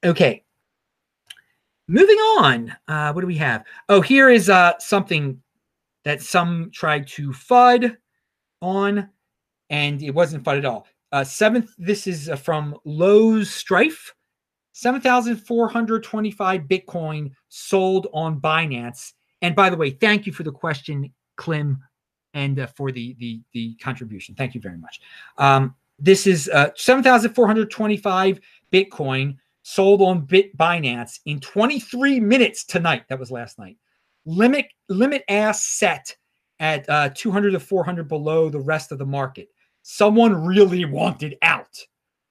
Okay. 0.05 0.45
Moving 1.90 2.18
on. 2.18 2.77
Uh, 2.87 3.12
what 3.14 3.22
do 3.22 3.27
we 3.27 3.38
have? 3.38 3.64
Oh, 3.88 4.03
here 4.03 4.29
is 4.29 4.51
uh, 4.51 4.74
something 4.79 5.40
that 6.05 6.20
some 6.20 6.70
tried 6.72 7.07
to 7.09 7.31
FUD 7.31 7.96
on, 8.61 9.09
and 9.70 10.03
it 10.03 10.11
wasn't 10.11 10.44
FUD 10.44 10.59
at 10.59 10.66
all. 10.66 10.87
Uh, 11.12 11.24
seventh, 11.24 11.70
this 11.79 12.07
is 12.07 12.29
uh, 12.29 12.37
from 12.37 12.77
Lowstrife. 12.85 14.14
7,425 14.72 16.61
Bitcoin 16.62 17.31
sold 17.48 18.07
on 18.12 18.38
Binance. 18.38 19.14
And 19.40 19.57
by 19.57 19.70
the 19.70 19.77
way, 19.77 19.90
thank 19.90 20.27
you 20.27 20.33
for 20.33 20.42
the 20.42 20.53
question, 20.53 21.11
Klim, 21.37 21.83
and 22.35 22.61
uh, 22.61 22.66
for 22.66 22.92
the, 22.92 23.16
the, 23.18 23.40
the 23.53 23.74
contribution. 23.77 24.35
Thank 24.35 24.55
you 24.55 24.61
very 24.61 24.77
much. 24.77 25.01
Um, 25.38 25.74
this 25.98 26.27
is 26.27 26.51
uh, 26.53 26.68
7,425 26.77 28.40
Bitcoin 28.70 29.37
sold 29.62 30.03
on 30.03 30.23
Bit 30.23 30.57
Binance 30.57 31.18
in 31.27 31.40
23 31.40 32.21
minutes 32.21 32.64
tonight. 32.64 33.05
That 33.09 33.18
was 33.18 33.31
last 33.31 33.59
night. 33.59 33.77
Limit 34.27 34.66
limit 34.88 35.25
ass 35.29 35.64
set 35.64 36.14
at 36.61 36.88
uh, 36.88 37.11
200 37.14 37.53
to 37.53 37.61
400 37.61 38.09
below 38.09 38.49
the 38.49 38.61
rest 38.61 38.92
of 38.92 38.99
the 38.99 39.07
market 39.07 39.49
someone 39.88 40.44
really 40.44 40.85
wanted 40.85 41.37
out. 41.40 41.79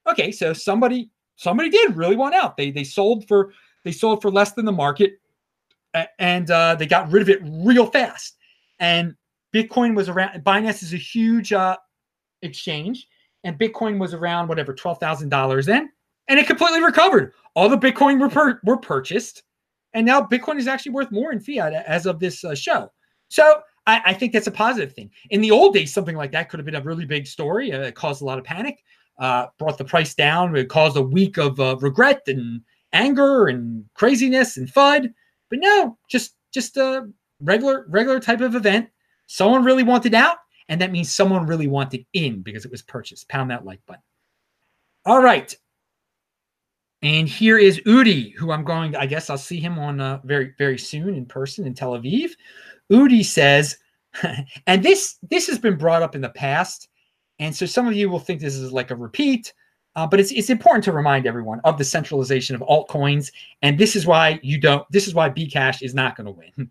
Okay, 0.08 0.30
so 0.30 0.52
somebody 0.52 1.10
somebody 1.34 1.68
did 1.68 1.96
really 1.96 2.16
want 2.16 2.34
out. 2.34 2.56
They 2.56 2.70
they 2.70 2.84
sold 2.84 3.26
for 3.26 3.52
they 3.84 3.92
sold 3.92 4.22
for 4.22 4.30
less 4.30 4.52
than 4.52 4.64
the 4.64 4.72
market, 4.72 5.18
and 6.18 6.50
uh, 6.50 6.76
they 6.76 6.86
got 6.86 7.10
rid 7.10 7.22
of 7.22 7.28
it 7.28 7.40
real 7.42 7.86
fast. 7.86 8.36
And 8.78 9.16
Bitcoin 9.52 9.96
was 9.96 10.08
around. 10.08 10.44
Binance 10.44 10.82
is 10.84 10.92
a 10.92 10.98
huge 10.98 11.52
uh, 11.52 11.76
exchange, 12.42 13.08
and 13.42 13.58
Bitcoin 13.58 13.98
was 13.98 14.14
around 14.14 14.48
whatever 14.48 14.72
twelve 14.72 14.98
thousand 14.98 15.28
dollars 15.30 15.66
then, 15.66 15.90
and 16.28 16.38
it 16.38 16.46
completely 16.46 16.82
recovered. 16.82 17.32
All 17.54 17.68
the 17.68 17.78
Bitcoin 17.78 18.20
were 18.20 18.60
were 18.64 18.76
purchased, 18.76 19.42
and 19.94 20.06
now 20.06 20.20
Bitcoin 20.20 20.58
is 20.58 20.68
actually 20.68 20.92
worth 20.92 21.10
more 21.10 21.32
in 21.32 21.40
fiat 21.40 21.72
as 21.72 22.06
of 22.06 22.20
this 22.20 22.44
uh, 22.44 22.54
show. 22.54 22.92
So 23.28 23.60
I, 23.86 24.02
I, 24.06 24.14
think 24.14 24.32
that's 24.32 24.46
a 24.46 24.52
positive 24.52 24.94
thing. 24.94 25.10
In 25.30 25.40
the 25.40 25.50
old 25.50 25.74
days, 25.74 25.92
something 25.92 26.16
like 26.16 26.32
that 26.32 26.48
could 26.48 26.58
have 26.58 26.64
been 26.64 26.74
a 26.76 26.82
really 26.82 27.04
big 27.04 27.26
story. 27.26 27.72
Uh, 27.72 27.80
it 27.80 27.94
caused 27.94 28.22
a 28.22 28.24
lot 28.24 28.38
of 28.38 28.44
panic, 28.44 28.82
uh, 29.18 29.46
brought 29.58 29.78
the 29.78 29.84
price 29.84 30.14
down. 30.14 30.56
It 30.56 30.68
caused 30.68 30.96
a 30.96 31.02
week 31.02 31.36
of 31.36 31.58
uh, 31.60 31.76
regret 31.80 32.22
and 32.26 32.62
anger 32.92 33.48
and 33.48 33.84
craziness 33.94 34.56
and 34.56 34.68
FUD. 34.68 35.12
But 35.50 35.58
no, 35.60 35.98
just 36.08 36.36
just 36.52 36.76
a 36.76 37.08
regular 37.40 37.86
regular 37.88 38.20
type 38.20 38.40
of 38.40 38.54
event. 38.54 38.88
Someone 39.26 39.64
really 39.64 39.82
wanted 39.82 40.14
out, 40.14 40.38
and 40.68 40.80
that 40.80 40.92
means 40.92 41.14
someone 41.14 41.46
really 41.46 41.66
wanted 41.66 42.04
in 42.12 42.42
because 42.42 42.64
it 42.64 42.70
was 42.70 42.82
purchased. 42.82 43.28
Pound 43.28 43.50
that 43.50 43.64
like 43.64 43.80
button. 43.86 44.02
All 45.04 45.22
right. 45.22 45.54
And 47.02 47.28
here 47.28 47.58
is 47.58 47.80
Udi, 47.80 48.34
who 48.34 48.50
I'm 48.50 48.64
going. 48.64 48.96
I 48.96 49.06
guess 49.06 49.30
I'll 49.30 49.38
see 49.38 49.60
him 49.60 49.78
on 49.78 50.00
uh, 50.00 50.20
very 50.24 50.54
very 50.58 50.78
soon 50.78 51.14
in 51.14 51.26
person 51.26 51.66
in 51.66 51.74
Tel 51.74 51.92
Aviv. 51.92 52.30
Udi 52.90 53.24
says, 53.24 53.78
and 54.66 54.82
this 54.82 55.18
this 55.30 55.46
has 55.46 55.58
been 55.58 55.76
brought 55.76 56.02
up 56.02 56.14
in 56.14 56.20
the 56.20 56.30
past, 56.30 56.88
and 57.38 57.54
so 57.54 57.66
some 57.66 57.86
of 57.86 57.94
you 57.94 58.10
will 58.10 58.18
think 58.18 58.40
this 58.40 58.56
is 58.56 58.72
like 58.72 58.90
a 58.90 58.96
repeat. 58.96 59.52
Uh, 59.96 60.06
but 60.06 60.20
it's 60.20 60.32
it's 60.32 60.50
important 60.50 60.84
to 60.84 60.92
remind 60.92 61.26
everyone 61.26 61.60
of 61.64 61.78
the 61.78 61.84
centralization 61.84 62.54
of 62.54 62.62
altcoins, 62.62 63.32
and 63.62 63.78
this 63.78 63.96
is 63.96 64.06
why 64.06 64.38
you 64.42 64.60
don't. 64.60 64.86
This 64.90 65.08
is 65.08 65.14
why 65.14 65.30
Bcash 65.30 65.82
is 65.82 65.94
not 65.94 66.16
going 66.16 66.26
to 66.26 66.32
win. 66.32 66.70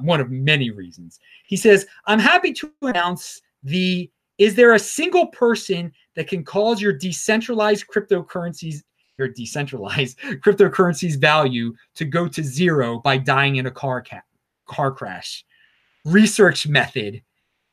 one 0.02 0.20
of 0.20 0.30
many 0.30 0.70
reasons. 0.70 1.20
He 1.46 1.56
says, 1.56 1.86
"I'm 2.06 2.18
happy 2.18 2.52
to 2.54 2.70
announce 2.82 3.42
the. 3.62 4.10
Is 4.38 4.54
there 4.54 4.74
a 4.74 4.78
single 4.78 5.26
person 5.28 5.92
that 6.14 6.28
can 6.28 6.44
cause 6.44 6.80
your 6.80 6.92
decentralized 6.92 7.86
cryptocurrencies 7.88 8.82
your 9.18 9.28
decentralized 9.28 10.18
cryptocurrency's 10.44 11.16
value 11.16 11.74
to 11.96 12.04
go 12.04 12.28
to 12.28 12.42
zero 12.42 13.00
by 13.00 13.18
dying 13.18 13.56
in 13.56 13.66
a 13.66 13.70
car 13.70 14.02
ca- 14.02 14.22
car 14.66 14.92
crash. 14.92 15.44
Research 16.04 16.66
method. 16.66 17.22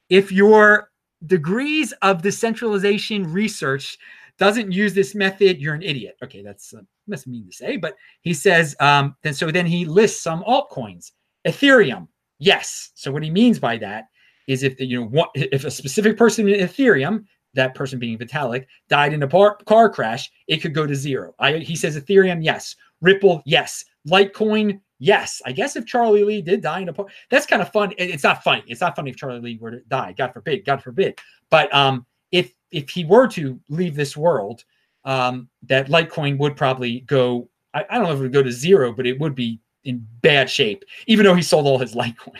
If 0.09 0.31
your 0.31 0.91
degrees 1.25 1.93
of 2.01 2.21
decentralization 2.21 3.31
research 3.31 3.97
doesn't 4.37 4.71
use 4.71 4.93
this 4.93 5.15
method, 5.15 5.61
you're 5.61 5.75
an 5.75 5.81
idiot. 5.81 6.17
Okay, 6.23 6.41
that's 6.41 6.73
uh, 6.73 6.81
must 7.07 7.27
mean 7.27 7.45
to 7.45 7.55
say, 7.55 7.77
but 7.77 7.95
he 8.21 8.33
says 8.33 8.75
um, 8.79 9.15
then 9.21 9.33
so 9.33 9.51
then 9.51 9.65
he 9.65 9.85
lists 9.85 10.21
some 10.21 10.43
altcoins. 10.43 11.11
Ethereum, 11.47 12.07
yes. 12.39 12.91
So 12.95 13.11
what 13.11 13.23
he 13.23 13.29
means 13.29 13.59
by 13.59 13.77
that 13.77 14.05
is 14.47 14.63
if 14.63 14.77
the, 14.77 14.85
you 14.85 14.99
know 14.99 15.07
what, 15.07 15.29
if 15.35 15.63
a 15.63 15.71
specific 15.71 16.17
person 16.17 16.47
in 16.49 16.67
Ethereum 16.67 17.25
that 17.55 17.75
person 17.75 17.99
being 17.99 18.17
Vitalik, 18.17 18.65
died 18.89 19.13
in 19.13 19.23
a 19.23 19.27
par- 19.27 19.57
car 19.65 19.89
crash, 19.89 20.31
it 20.47 20.57
could 20.57 20.73
go 20.73 20.85
to 20.85 20.95
zero. 20.95 21.33
I, 21.39 21.57
he 21.57 21.75
says 21.75 21.97
Ethereum, 21.97 22.43
yes. 22.43 22.75
Ripple, 23.01 23.41
yes. 23.45 23.83
Litecoin, 24.07 24.79
yes. 24.99 25.41
I 25.45 25.51
guess 25.51 25.75
if 25.75 25.85
Charlie 25.85 26.23
Lee 26.23 26.41
did 26.41 26.61
die 26.61 26.81
in 26.81 26.89
a 26.89 26.93
par- 26.93 27.07
that's 27.29 27.45
kind 27.45 27.61
of 27.61 27.71
fun. 27.71 27.93
It's 27.97 28.23
not 28.23 28.43
funny. 28.43 28.63
It's 28.67 28.81
not 28.81 28.95
funny 28.95 29.09
if 29.09 29.17
Charlie 29.17 29.41
Lee 29.41 29.57
were 29.59 29.71
to 29.71 29.81
die. 29.87 30.13
God 30.13 30.33
forbid. 30.33 30.65
God 30.65 30.81
forbid. 30.81 31.19
But 31.49 31.73
um, 31.73 32.05
if 32.31 32.53
if 32.71 32.89
he 32.89 33.05
were 33.05 33.27
to 33.29 33.59
leave 33.69 33.95
this 33.95 34.15
world, 34.17 34.63
um, 35.03 35.49
that 35.63 35.87
Litecoin 35.87 36.37
would 36.37 36.55
probably 36.55 37.01
go. 37.01 37.49
I, 37.73 37.85
I 37.89 37.95
don't 37.95 38.03
know 38.03 38.13
if 38.13 38.19
it 38.19 38.23
would 38.23 38.33
go 38.33 38.43
to 38.43 38.51
zero, 38.51 38.93
but 38.93 39.05
it 39.05 39.19
would 39.19 39.35
be 39.35 39.59
in 39.83 40.05
bad 40.21 40.49
shape, 40.49 40.83
even 41.07 41.25
though 41.25 41.35
he 41.35 41.41
sold 41.41 41.67
all 41.67 41.77
his 41.77 41.95
Litecoin. 41.95 42.39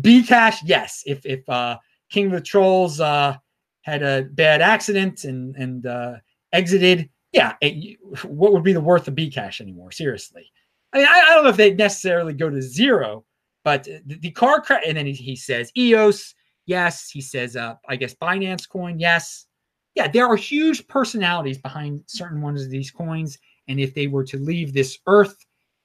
Bcash, 0.00 0.58
yes. 0.64 1.02
If 1.06 1.24
if 1.24 1.48
uh, 1.48 1.78
King 2.10 2.26
of 2.26 2.32
the 2.32 2.40
Trolls 2.40 3.00
uh, 3.00 3.36
had 3.84 4.02
a 4.02 4.22
bad 4.32 4.60
accident 4.60 5.24
and 5.24 5.54
and 5.56 5.86
uh, 5.86 6.16
exited, 6.52 7.08
yeah, 7.32 7.54
it, 7.60 7.98
what 8.24 8.52
would 8.52 8.64
be 8.64 8.72
the 8.72 8.80
worth 8.80 9.06
of 9.08 9.14
Bcash 9.14 9.60
anymore? 9.60 9.92
Seriously, 9.92 10.50
I 10.92 10.98
mean, 10.98 11.06
I, 11.06 11.22
I 11.26 11.34
don't 11.34 11.44
know 11.44 11.50
if 11.50 11.56
they 11.56 11.74
necessarily 11.74 12.32
go 12.32 12.48
to 12.48 12.62
zero, 12.62 13.24
but 13.62 13.84
the, 13.84 14.18
the 14.20 14.30
car 14.30 14.60
crash, 14.60 14.84
and 14.86 14.96
then 14.96 15.06
he, 15.06 15.12
he 15.12 15.36
says 15.36 15.70
EOS, 15.76 16.34
yes. 16.66 17.10
He 17.10 17.20
says, 17.20 17.56
uh, 17.56 17.74
I 17.88 17.96
guess 17.96 18.14
Binance 18.14 18.68
Coin, 18.68 18.98
yes. 18.98 19.46
Yeah, 19.94 20.08
there 20.08 20.26
are 20.26 20.36
huge 20.36 20.86
personalities 20.88 21.58
behind 21.58 22.02
certain 22.06 22.40
ones 22.40 22.62
of 22.64 22.70
these 22.70 22.90
coins, 22.90 23.38
and 23.68 23.78
if 23.78 23.94
they 23.94 24.06
were 24.06 24.24
to 24.24 24.38
leave 24.38 24.72
this 24.72 24.98
earth, 25.06 25.36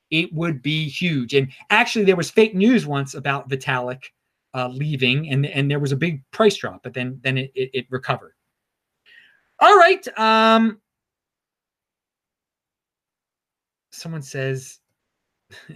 it 0.10 0.34
would 0.34 0.62
be 0.62 0.88
huge. 0.88 1.34
And 1.34 1.52
actually, 1.70 2.06
there 2.06 2.16
was 2.16 2.32
fake 2.32 2.56
news 2.56 2.88
once 2.88 3.14
about 3.14 3.50
Vitalik 3.50 4.04
uh, 4.54 4.68
leaving, 4.70 5.30
and 5.30 5.46
and 5.46 5.70
there 5.70 5.80
was 5.80 5.92
a 5.92 5.98
big 5.98 6.24
price 6.32 6.56
drop, 6.56 6.82
but 6.84 6.94
then 6.94 7.20
then 7.24 7.38
it, 7.38 7.52
it, 7.56 7.70
it 7.74 7.86
recovered. 7.90 8.34
All 9.60 9.76
right. 9.78 10.06
Um, 10.18 10.80
someone 13.92 14.22
says, 14.22 14.80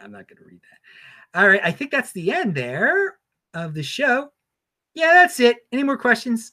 I'm 0.00 0.12
not 0.12 0.28
going 0.28 0.38
to 0.38 0.44
read 0.44 0.60
that. 0.60 1.40
All 1.40 1.48
right, 1.48 1.60
I 1.62 1.70
think 1.70 1.90
that's 1.90 2.12
the 2.12 2.32
end 2.32 2.54
there 2.54 3.18
of 3.54 3.74
the 3.74 3.82
show. 3.82 4.32
Yeah, 4.94 5.12
that's 5.12 5.40
it. 5.40 5.58
Any 5.72 5.84
more 5.84 5.96
questions? 5.96 6.52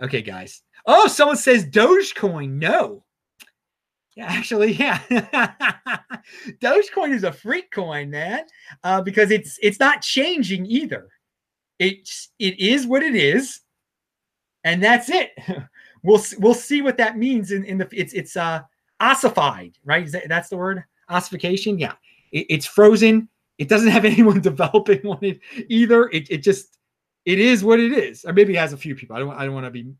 Okay, 0.00 0.22
guys. 0.22 0.62
Oh, 0.86 1.08
someone 1.08 1.36
says 1.36 1.66
Dogecoin. 1.66 2.50
No. 2.50 3.04
Yeah, 4.14 4.26
actually, 4.28 4.72
yeah. 4.72 5.00
Dogecoin 6.60 7.14
is 7.14 7.24
a 7.24 7.32
freak 7.32 7.70
coin, 7.70 8.10
man, 8.10 8.44
uh, 8.84 9.00
because 9.02 9.30
it's 9.30 9.58
it's 9.62 9.80
not 9.80 10.02
changing 10.02 10.66
either. 10.66 11.08
It's 11.78 12.28
it 12.38 12.58
is 12.60 12.86
what 12.86 13.02
it 13.02 13.14
is, 13.14 13.60
and 14.64 14.82
that's 14.82 15.08
it. 15.08 15.30
we'll 16.02 16.22
we'll 16.38 16.54
see 16.54 16.82
what 16.82 16.98
that 16.98 17.18
means 17.18 17.50
in, 17.52 17.64
in 17.64 17.78
the 17.78 17.88
it's 17.92 18.12
it's 18.12 18.36
uh 18.36 18.60
ossified, 19.00 19.78
right? 19.84 20.10
That, 20.12 20.28
that's 20.28 20.48
the 20.48 20.56
word 20.56 20.84
ossification. 21.08 21.78
Yeah, 21.78 21.94
it, 22.32 22.46
it's 22.50 22.66
frozen. 22.66 23.28
It 23.58 23.68
doesn't 23.68 23.90
have 23.90 24.04
anyone 24.04 24.40
developing 24.40 25.06
on 25.06 25.18
it 25.22 25.40
either. 25.68 26.08
It 26.10 26.30
it 26.30 26.38
just 26.38 26.78
it 27.24 27.38
is 27.38 27.64
what 27.64 27.80
it 27.80 27.92
is, 27.92 28.24
or 28.24 28.32
maybe 28.32 28.54
it 28.54 28.58
has 28.58 28.72
a 28.72 28.76
few 28.78 28.94
people. 28.94 29.16
I 29.16 29.20
don't 29.20 29.34
I 29.34 29.44
don't 29.44 29.54
want 29.54 29.66
to 29.66 29.70
be 29.70 29.92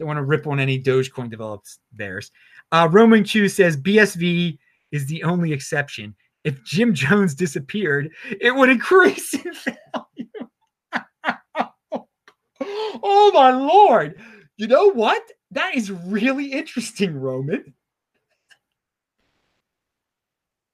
don't 0.00 0.08
want 0.08 0.16
to 0.16 0.24
rip 0.24 0.46
on 0.46 0.58
any 0.58 0.82
Dogecoin 0.82 1.30
develops 1.30 1.78
theirs. 1.92 2.32
Uh, 2.72 2.88
Roman 2.90 3.22
Q 3.22 3.48
says 3.48 3.76
BSV 3.76 4.58
is 4.90 5.06
the 5.06 5.22
only 5.22 5.52
exception. 5.52 6.16
If 6.42 6.64
Jim 6.64 6.94
Jones 6.94 7.34
disappeared, 7.34 8.10
it 8.40 8.54
would 8.54 8.70
increase 8.70 9.34
in 9.34 9.52
value. 9.52 10.28
oh 12.62 13.30
my 13.34 13.50
lord. 13.50 14.18
You 14.56 14.68
know 14.68 14.90
what? 14.90 15.22
That 15.50 15.74
is 15.74 15.90
really 15.90 16.52
interesting, 16.52 17.14
Roman. 17.14 17.74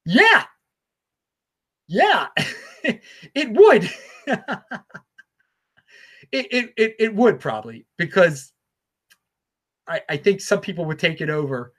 Yeah. 0.04 0.44
Yeah. 1.88 2.28
it 2.84 3.52
would. 3.52 3.90
it, 4.26 4.40
it, 6.30 6.72
it, 6.76 6.96
it 7.00 7.14
would 7.14 7.40
probably 7.40 7.86
because 7.98 8.52
I, 9.88 10.00
I 10.08 10.16
think 10.16 10.40
some 10.40 10.60
people 10.60 10.84
would 10.86 10.98
take 10.98 11.20
it 11.20 11.30
over 11.30 11.72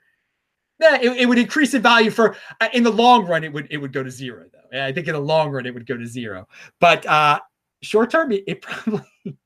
yeah, 0.80 0.98
it, 1.00 1.10
it, 1.22 1.28
would 1.28 1.38
increase 1.38 1.74
in 1.74 1.82
value 1.82 2.10
for 2.10 2.36
uh, 2.60 2.68
in 2.72 2.84
the 2.84 2.90
long 2.90 3.26
run. 3.26 3.42
It 3.42 3.52
would 3.52 3.66
it 3.70 3.78
would 3.78 3.92
go 3.92 4.02
to 4.02 4.10
zero 4.10 4.44
though. 4.52 4.84
I 4.84 4.92
think 4.92 5.08
in 5.08 5.14
the 5.14 5.20
long 5.20 5.50
run 5.50 5.66
it 5.66 5.74
would 5.74 5.86
go 5.86 5.96
to 5.96 6.06
zero. 6.06 6.46
But 6.78 7.04
uh, 7.06 7.40
short 7.82 8.10
term, 8.10 8.30
it, 8.32 8.44
it 8.46 8.62
probably 8.62 9.36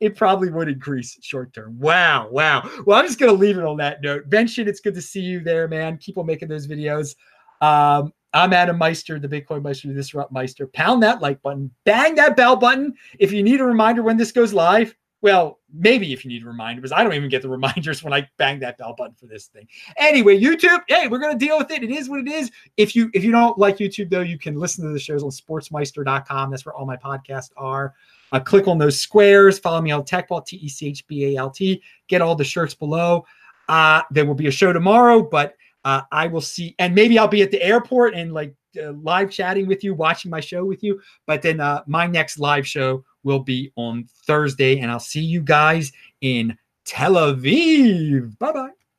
it 0.00 0.16
probably 0.16 0.50
would 0.50 0.68
increase 0.68 1.16
short 1.22 1.52
term. 1.52 1.78
Wow, 1.78 2.28
wow. 2.30 2.68
Well, 2.86 2.98
I'm 2.98 3.06
just 3.06 3.20
gonna 3.20 3.32
leave 3.32 3.56
it 3.56 3.64
on 3.64 3.76
that 3.76 4.02
note. 4.02 4.28
Benson, 4.28 4.66
it's 4.66 4.80
good 4.80 4.94
to 4.94 5.02
see 5.02 5.20
you 5.20 5.40
there, 5.40 5.68
man. 5.68 5.96
Keep 5.96 6.18
on 6.18 6.26
making 6.26 6.48
those 6.48 6.66
videos. 6.66 7.14
Um, 7.60 8.12
I'm 8.32 8.52
Adam 8.52 8.78
Meister, 8.78 9.18
the 9.18 9.28
Bitcoin 9.28 9.62
Meister, 9.62 9.88
the 9.88 9.94
Disrupt 9.94 10.32
Meister. 10.32 10.66
Pound 10.68 11.02
that 11.02 11.20
like 11.20 11.40
button, 11.42 11.70
bang 11.84 12.16
that 12.16 12.36
bell 12.36 12.56
button. 12.56 12.94
If 13.18 13.32
you 13.32 13.42
need 13.44 13.60
a 13.60 13.64
reminder 13.64 14.02
when 14.02 14.16
this 14.16 14.32
goes 14.32 14.52
live, 14.52 14.94
well, 15.22 15.58
maybe 15.72 16.12
if 16.12 16.24
you 16.24 16.30
need 16.30 16.42
a 16.42 16.46
reminder, 16.46 16.80
because 16.80 16.92
I 16.92 17.02
don't 17.02 17.12
even 17.12 17.28
get 17.28 17.42
the 17.42 17.48
reminders 17.58 18.02
when 18.02 18.12
I 18.12 18.28
bang 18.38 18.58
that 18.60 18.78
bell 18.78 18.94
button 18.96 19.14
for 19.14 19.26
this 19.26 19.46
thing. 19.46 19.68
Anyway, 19.96 20.40
YouTube, 20.40 20.80
hey, 20.88 21.08
we're 21.08 21.18
gonna 21.18 21.38
deal 21.38 21.58
with 21.58 21.70
it. 21.70 21.82
It 21.82 21.90
is 21.90 22.08
what 22.08 22.20
it 22.20 22.28
is. 22.28 22.50
If 22.76 22.96
you 22.96 23.10
if 23.12 23.22
you 23.24 23.30
don't 23.30 23.58
like 23.58 23.78
YouTube 23.78 24.10
though, 24.10 24.20
you 24.20 24.38
can 24.38 24.56
listen 24.56 24.84
to 24.84 24.92
the 24.92 24.98
shows 24.98 25.22
on 25.22 25.30
disruptmeister.com. 25.30 26.50
That's 26.50 26.64
where 26.64 26.74
all 26.74 26.86
my 26.86 26.96
podcasts 26.96 27.50
are. 27.56 27.94
Uh, 28.32 28.40
click 28.40 28.68
on 28.68 28.78
those 28.78 28.98
squares. 28.98 29.58
Follow 29.58 29.80
me 29.80 29.90
on 29.90 30.02
TechBalt, 30.02 30.46
T 30.46 30.56
E 30.56 30.68
C 30.68 30.88
H 30.88 31.06
B 31.06 31.34
A 31.34 31.40
L 31.40 31.50
T. 31.50 31.82
Get 32.08 32.22
all 32.22 32.34
the 32.34 32.44
shirts 32.44 32.74
below. 32.74 33.24
Uh, 33.68 34.02
there 34.10 34.24
will 34.24 34.34
be 34.34 34.48
a 34.48 34.52
show 34.52 34.72
tomorrow, 34.72 35.22
but 35.22 35.54
uh, 35.84 36.02
I 36.10 36.26
will 36.26 36.40
see, 36.40 36.74
and 36.78 36.94
maybe 36.94 37.18
I'll 37.18 37.28
be 37.28 37.42
at 37.42 37.50
the 37.50 37.62
airport 37.62 38.14
and 38.14 38.32
like 38.32 38.54
uh, 38.82 38.92
live 38.92 39.30
chatting 39.30 39.66
with 39.66 39.82
you, 39.84 39.94
watching 39.94 40.30
my 40.30 40.40
show 40.40 40.64
with 40.64 40.82
you. 40.82 41.00
But 41.26 41.42
then 41.42 41.60
uh, 41.60 41.82
my 41.86 42.06
next 42.06 42.38
live 42.38 42.66
show 42.66 43.04
will 43.22 43.40
be 43.40 43.72
on 43.76 44.08
Thursday, 44.26 44.78
and 44.78 44.90
I'll 44.90 45.00
see 45.00 45.20
you 45.20 45.42
guys 45.42 45.92
in 46.20 46.56
Tel 46.84 47.14
Aviv. 47.14 48.38
Bye 48.38 48.52
bye. 48.52 48.79